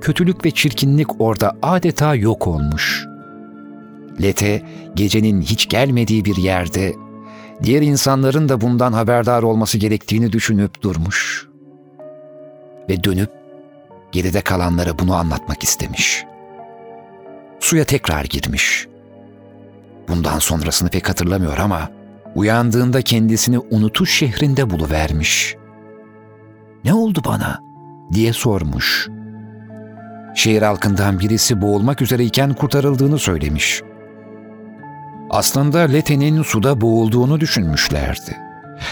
[0.01, 3.07] kötülük ve çirkinlik orada adeta yok olmuş.
[4.23, 4.63] Lete
[4.95, 6.95] gecenin hiç gelmediği bir yerde
[7.63, 11.49] diğer insanların da bundan haberdar olması gerektiğini düşünüp durmuş.
[12.89, 13.31] Ve dönüp
[14.13, 16.25] geride kalanlara bunu anlatmak istemiş.
[17.61, 18.87] Suya tekrar girmiş.
[20.09, 21.91] Bundan sonrasını pek hatırlamıyor ama
[22.35, 25.57] uyandığında kendisini unutuş şehrinde buluvermiş.
[26.85, 27.63] Ne oldu bana
[28.13, 29.09] diye sormuş.
[30.39, 33.83] Şehir halkından birisi boğulmak üzereyken kurtarıldığını söylemiş.
[35.31, 38.37] Aslında Lete'nin suda boğulduğunu düşünmüşlerdi.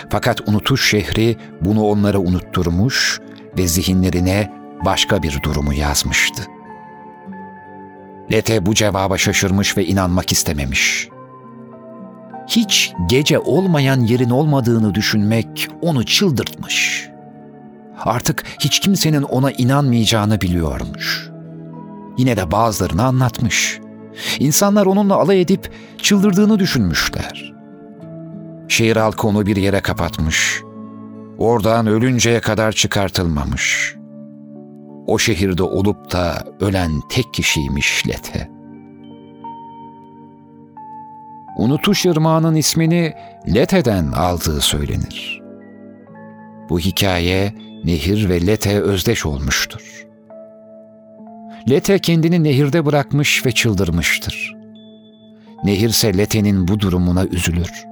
[0.08, 3.20] Fakat unutuş şehri bunu onlara unutturmuş
[3.58, 4.52] ve zihinlerine
[4.84, 6.42] başka bir durumu yazmıştı.
[8.32, 11.08] Lete bu cevaba şaşırmış ve inanmak istememiş.
[12.48, 17.08] Hiç gece olmayan yerin olmadığını düşünmek onu çıldırtmış.
[17.98, 21.35] Artık hiç kimsenin ona inanmayacağını biliyormuş.
[22.16, 23.80] Yine de bazılarını anlatmış.
[24.38, 25.70] İnsanlar onunla alay edip
[26.02, 27.54] çıldırdığını düşünmüşler.
[28.68, 30.62] Şehir halkı onu bir yere kapatmış.
[31.38, 33.96] Oradan ölünceye kadar çıkartılmamış.
[35.06, 38.50] O şehirde olup da ölen tek kişiymiş Lete.
[41.56, 43.14] Unutuş Irmağı'nın ismini
[43.54, 45.42] Lete'den aldığı söylenir.
[46.68, 47.54] Bu hikaye
[47.84, 50.05] nehir ve Lete özdeş olmuştur.
[51.70, 54.56] Lete kendini nehirde bırakmış ve çıldırmıştır.
[55.64, 57.86] Nehir ise Lete'nin bu durumuna üzülür.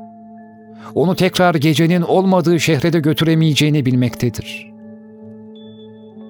[0.95, 4.72] Onu tekrar gecenin olmadığı şehre de götüremeyeceğini bilmektedir.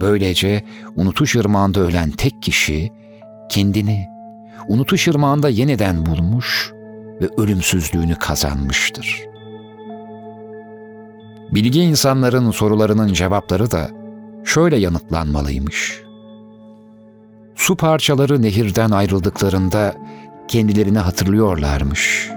[0.00, 0.62] Böylece
[0.96, 2.90] unutuş ırmağında ölen tek kişi
[3.48, 4.06] kendini
[4.68, 6.72] unutuş ırmağında yeniden bulmuş
[7.20, 9.20] ve ölümsüzlüğünü kazanmıştır.
[11.50, 13.90] Bilgi insanların sorularının cevapları da
[14.44, 16.03] şöyle yanıtlanmalıymış.
[17.56, 19.94] Su parçaları nehirden ayrıldıklarında
[20.48, 22.30] kendilerini hatırlıyorlarmış.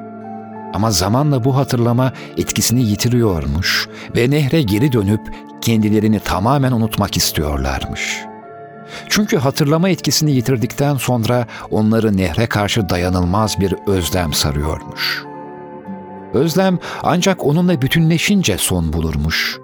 [0.74, 5.22] Ama zamanla bu hatırlama etkisini yitiriyormuş ve nehre geri dönüp
[5.62, 8.26] kendilerini tamamen unutmak istiyorlarmış.
[9.10, 15.24] Çünkü hatırlama etkisini yitirdikten sonra onları nehre karşı dayanılmaz bir özlem sarıyormuş.
[16.34, 19.60] Özlem ancak onunla bütünleşince son bulurmuş.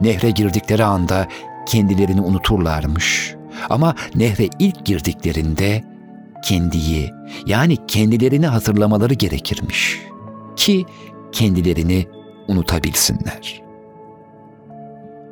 [0.00, 1.28] Nehre girdikleri anda
[1.66, 3.34] kendilerini unuturlarmış.
[3.70, 5.84] Ama nehre ilk girdiklerinde
[6.44, 7.10] kendiyi
[7.46, 10.00] yani kendilerini hatırlamaları gerekirmiş
[10.56, 10.86] ki
[11.32, 12.06] kendilerini
[12.48, 13.62] unutabilsinler.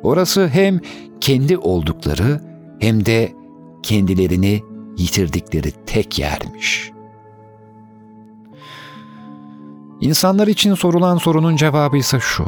[0.03, 0.79] Orası hem
[1.21, 2.41] kendi oldukları
[2.79, 3.33] hem de
[3.83, 4.63] kendilerini
[4.97, 6.91] yitirdikleri tek yermiş.
[10.01, 12.45] İnsanlar için sorulan sorunun cevabı ise şu.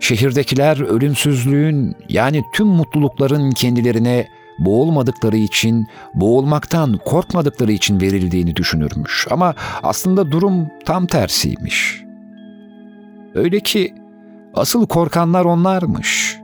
[0.00, 4.28] Şehirdekiler ölümsüzlüğün yani tüm mutlulukların kendilerine
[4.58, 9.26] boğulmadıkları için, boğulmaktan korkmadıkları için verildiğini düşünürmüş.
[9.30, 12.02] Ama aslında durum tam tersiymiş.
[13.34, 13.94] Öyle ki
[14.54, 16.38] asıl korkanlar onlarmış.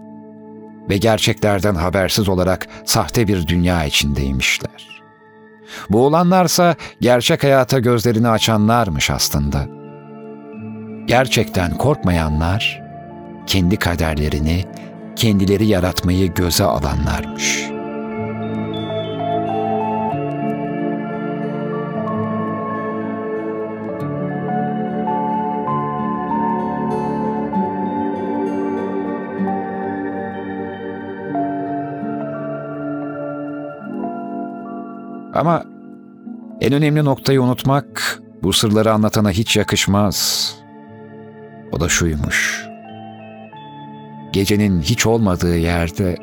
[0.90, 5.02] Ve gerçeklerden habersiz olarak sahte bir dünya içindeymişler.
[5.90, 9.66] Boğulanlarsa gerçek hayata gözlerini açanlarmış aslında.
[11.06, 12.83] Gerçekten korkmayanlar,
[13.46, 14.64] kendi kaderlerini
[15.16, 17.74] kendileri yaratmayı göze alanlarmış.''
[35.34, 35.64] Ama
[36.60, 40.50] en önemli noktayı unutmak bu sırları anlatana hiç yakışmaz.
[41.72, 42.66] O da şuymuş.
[44.34, 46.16] Gecenin hiç olmadığı yerde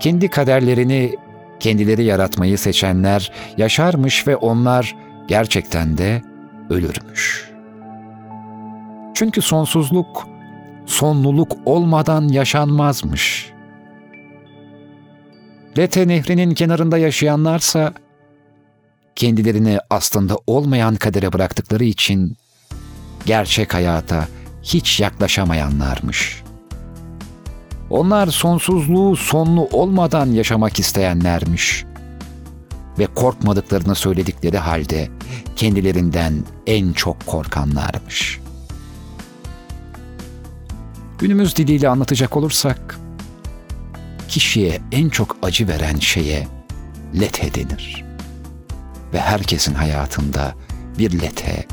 [0.00, 1.14] kendi kaderlerini
[1.60, 4.96] kendileri yaratmayı seçenler yaşarmış ve onlar
[5.28, 6.22] gerçekten de
[6.70, 7.50] ölürmüş.
[9.14, 10.28] Çünkü sonsuzluk
[10.86, 13.52] sonluluk olmadan yaşanmazmış.
[15.78, 17.92] Lete nehrinin kenarında yaşayanlarsa
[19.14, 22.36] kendilerini aslında olmayan kadere bıraktıkları için
[23.26, 24.28] gerçek hayata
[24.62, 26.45] hiç yaklaşamayanlarmış.
[27.90, 31.84] Onlar sonsuzluğu sonlu olmadan yaşamak isteyenlermiş
[32.98, 35.08] ve korkmadıklarını söyledikleri halde
[35.56, 38.40] kendilerinden en çok korkanlarmış.
[41.18, 42.98] Günümüz diliyle anlatacak olursak,
[44.28, 46.48] kişiye en çok acı veren şeye
[47.20, 48.04] lete denir
[49.12, 50.54] ve herkesin hayatında
[50.98, 51.66] bir lete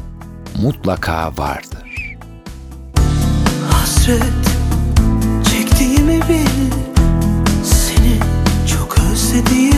[0.61, 2.17] mutlaka vardır.
[3.71, 4.52] Hasret
[6.21, 6.71] bil
[7.63, 8.19] Seni
[8.67, 9.72] çok özlediğimi